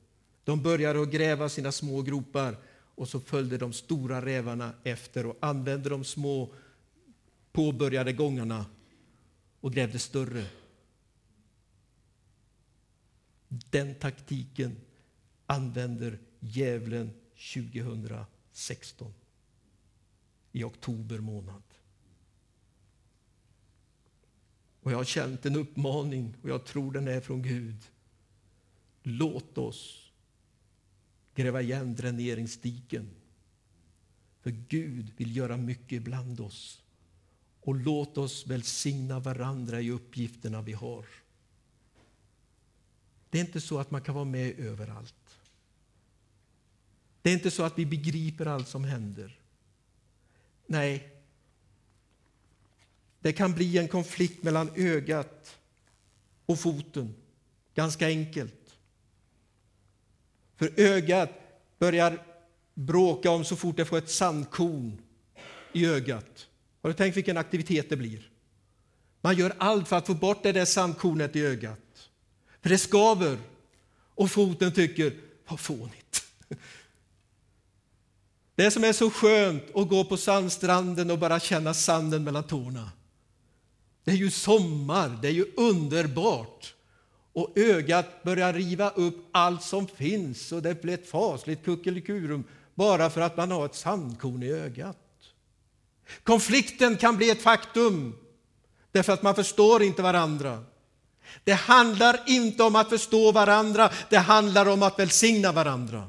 De 0.44 0.62
började 0.62 1.02
att 1.02 1.10
gräva 1.10 1.48
sina 1.48 1.72
små 1.72 2.02
gropar 2.02 2.56
och 3.00 3.08
så 3.08 3.20
följde 3.20 3.58
de 3.58 3.72
stora 3.72 4.24
rävarna 4.24 4.72
efter 4.84 5.26
och 5.26 5.36
använde 5.40 5.88
de 5.88 6.04
små 6.04 6.54
påbörjade 7.52 8.12
gångarna 8.12 8.66
och 9.60 9.72
grävde 9.72 9.98
större. 9.98 10.46
Den 13.48 13.94
taktiken 13.94 14.76
använder 15.46 16.18
djävulen 16.40 17.10
2016 17.54 19.14
i 20.52 20.64
oktober 20.64 21.18
månad. 21.18 21.62
Och 24.82 24.92
jag 24.92 24.96
har 24.96 25.04
känt 25.04 25.46
en 25.46 25.56
uppmaning 25.56 26.36
och 26.42 26.50
jag 26.50 26.64
tror 26.64 26.92
den 26.92 27.08
är 27.08 27.20
från 27.20 27.42
Gud. 27.42 27.90
Låt 29.02 29.58
oss 29.58 30.09
gräva 31.34 31.62
igen 31.62 31.94
dräneringsdiken. 31.94 33.10
För 34.40 34.50
Gud 34.50 35.12
vill 35.16 35.36
göra 35.36 35.56
mycket 35.56 36.02
bland 36.02 36.40
oss. 36.40 36.82
och 37.62 37.74
låt 37.74 38.18
oss 38.18 38.46
välsigna 38.46 39.20
varandra 39.20 39.80
i 39.80 39.90
uppgifterna 39.90 40.62
vi 40.62 40.72
har. 40.72 41.06
Det 43.30 43.38
är 43.38 43.44
inte 43.44 43.60
så 43.60 43.78
att 43.78 43.90
man 43.90 44.02
kan 44.02 44.14
vara 44.14 44.24
med 44.24 44.58
överallt. 44.60 45.40
Det 47.22 47.30
är 47.30 47.34
inte 47.34 47.50
så 47.50 47.62
att 47.62 47.78
vi 47.78 47.86
begriper 47.86 48.46
allt 48.46 48.68
som 48.68 48.84
händer. 48.84 49.38
Nej, 50.66 51.16
det 53.20 53.32
kan 53.32 53.52
bli 53.52 53.78
en 53.78 53.88
konflikt 53.88 54.42
mellan 54.42 54.70
ögat 54.76 55.58
och 56.46 56.60
foten. 56.60 57.14
Ganska 57.74 58.06
enkelt. 58.06 58.59
För 60.60 60.80
ögat 60.80 61.30
börjar 61.78 62.22
bråka 62.74 63.30
om 63.30 63.44
så 63.44 63.56
fort 63.56 63.76
det 63.76 63.84
får 63.84 63.98
ett 63.98 64.10
sandkorn 64.10 65.02
i 65.72 65.86
ögat. 65.86 66.46
Har 66.82 66.90
du 66.90 66.94
tänkt 66.94 67.16
vilken 67.16 67.36
aktivitet 67.36 67.90
det 67.90 67.96
blir? 67.96 68.30
Man 69.20 69.36
gör 69.36 69.52
allt 69.58 69.88
för 69.88 69.96
att 69.96 70.06
få 70.06 70.14
bort 70.14 70.42
det 70.42 70.52
där 70.52 70.64
sandkornet 70.64 71.36
i 71.36 71.40
ögat. 71.40 72.10
För 72.62 72.68
det 72.68 72.78
skaver. 72.78 73.38
Och 74.14 74.30
foten 74.30 74.72
tycker, 74.72 75.12
vad 75.48 75.60
fånigt. 75.60 76.24
Det 78.54 78.70
som 78.70 78.84
är 78.84 78.92
så 78.92 79.10
skönt 79.10 79.76
att 79.76 79.88
gå 79.88 80.04
på 80.04 80.16
sandstranden 80.16 81.10
och 81.10 81.18
bara 81.18 81.40
känna 81.40 81.74
sanden 81.74 82.24
mellan 82.24 82.44
tårna. 82.44 82.90
Det 84.04 84.10
är 84.10 84.16
ju 84.16 84.30
sommar, 84.30 85.18
det 85.22 85.28
är 85.28 85.32
ju 85.32 85.46
underbart. 85.56 86.74
Och 87.32 87.58
ögat 87.58 88.22
börjar 88.22 88.52
riva 88.52 88.90
upp 88.90 89.28
allt 89.32 89.62
som 89.62 89.86
finns 89.86 90.52
och 90.52 90.62
det 90.62 90.82
blir 90.82 90.94
ett 90.94 91.10
fasligt 91.10 91.64
kuckelikurum 91.64 92.44
bara 92.74 93.10
för 93.10 93.20
att 93.20 93.36
man 93.36 93.50
har 93.50 93.66
ett 93.66 93.74
sandkorn 93.74 94.42
i 94.42 94.50
ögat. 94.50 94.96
Konflikten 96.22 96.96
kan 96.96 97.16
bli 97.16 97.30
ett 97.30 97.42
faktum 97.42 98.16
därför 98.92 99.12
att 99.12 99.22
man 99.22 99.34
förstår 99.34 99.82
inte 99.82 100.02
varandra. 100.02 100.64
Det 101.44 101.52
handlar 101.52 102.20
inte 102.26 102.62
om 102.62 102.76
att 102.76 102.88
förstå 102.88 103.32
varandra, 103.32 103.90
det 104.10 104.18
handlar 104.18 104.66
om 104.66 104.82
att 104.82 104.98
välsigna 104.98 105.52
varandra. 105.52 106.08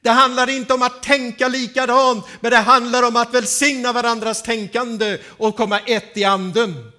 Det 0.00 0.10
handlar 0.10 0.50
inte 0.50 0.74
om 0.74 0.82
att 0.82 1.02
tänka 1.02 1.48
likadant, 1.48 2.24
men 2.40 2.50
det 2.50 2.56
handlar 2.56 3.02
om 3.02 3.16
att 3.16 3.34
välsigna 3.34 3.92
varandras 3.92 4.42
tänkande 4.42 5.18
och 5.26 5.56
komma 5.56 5.78
ett 5.78 6.16
i 6.16 6.24
anden. 6.24 6.92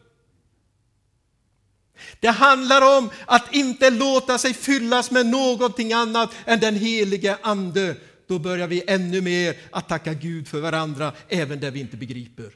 Det 2.20 2.28
handlar 2.28 2.98
om 2.98 3.10
att 3.26 3.56
inte 3.56 3.90
låta 3.90 4.38
sig 4.38 4.54
fyllas 4.54 5.12
med 5.12 5.26
någonting 5.26 5.94
annat 5.94 6.32
än 6.46 6.60
den 6.60 6.76
helige 6.76 7.38
Ande. 7.42 7.96
Då 8.28 8.40
börjar 8.40 8.68
vi 8.68 8.84
ännu 8.88 9.22
mer 9.22 9.58
att 9.72 9.90
tacka 9.90 10.14
Gud 10.14 10.48
för 10.48 10.60
varandra, 10.60 11.14
även 11.28 11.60
det 11.60 11.72
vi 11.72 11.80
inte 11.80 11.98
begriper. 11.98 12.52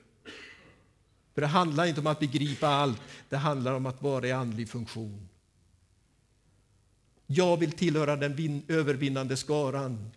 För 1.34 1.42
det 1.42 1.48
handlar 1.48 1.86
inte 1.86 2.00
om 2.00 2.08
att 2.08 2.20
begripa 2.20 2.68
allt, 2.68 3.02
det 3.30 3.38
handlar 3.38 3.74
om 3.74 3.86
att 3.86 4.02
vara 4.02 4.28
i 4.28 4.32
andlig 4.32 4.70
funktion. 4.70 5.28
Jag 7.28 7.58
vill 7.58 7.72
tillhöra 7.72 8.16
den 8.16 8.64
övervinnande 8.68 9.38
skaran. 9.38 10.12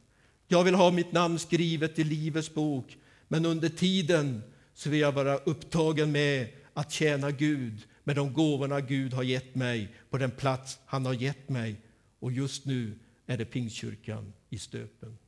Jag 0.49 0.65
vill 0.65 0.75
ha 0.75 0.91
mitt 0.91 1.13
namn 1.13 1.39
skrivet 1.39 1.99
i 1.99 2.05
Livets 2.05 2.55
bok, 2.55 2.97
men 3.29 3.47
under 3.47 3.69
tiden 3.69 4.43
så 4.75 4.91
vill 4.91 5.01
jag 5.01 5.13
vara 5.13 5.37
upptagen 5.37 6.13
med 6.13 6.49
att 6.75 6.93
tjäna 6.93 7.31
Gud 7.31 7.83
med 8.05 8.17
de 8.17 8.33
gåvorna 8.33 8.81
Gud 8.81 9.13
har 9.13 9.23
gett 9.23 9.55
mig 9.55 9.95
på 10.11 10.19
den 10.19 10.31
plats 10.31 10.79
han 10.87 11.07
har 11.07 11.15
gett 11.15 11.49
mig. 11.49 11.81
Och 12.19 12.33
just 12.33 12.65
nu 12.65 12.99
är 13.27 13.39
det 13.39 13.45
Pingstkyrkan 13.45 14.33
i 14.51 14.59
Stöpen. 14.59 15.19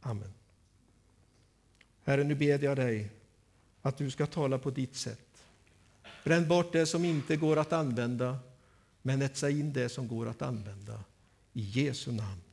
Amen. 0.00 0.32
Herre, 2.04 2.24
nu 2.24 2.34
ber 2.34 2.64
jag 2.64 2.76
dig 2.76 3.10
att 3.82 3.98
du 3.98 4.10
ska 4.10 4.26
tala 4.26 4.58
på 4.58 4.70
ditt 4.70 4.96
sätt. 4.96 5.44
Bränn 6.24 6.48
bort 6.48 6.72
det 6.72 6.86
som 6.86 7.04
inte 7.04 7.36
går 7.36 7.56
att 7.56 7.72
använda, 7.72 8.38
men 9.02 9.22
etsa 9.22 9.50
in 9.50 9.72
det 9.72 9.88
som 9.88 10.08
går 10.08 10.28
att 10.28 10.42
använda. 10.42 11.04
I 11.52 11.60
Jesu 11.60 12.12
namn. 12.12 12.45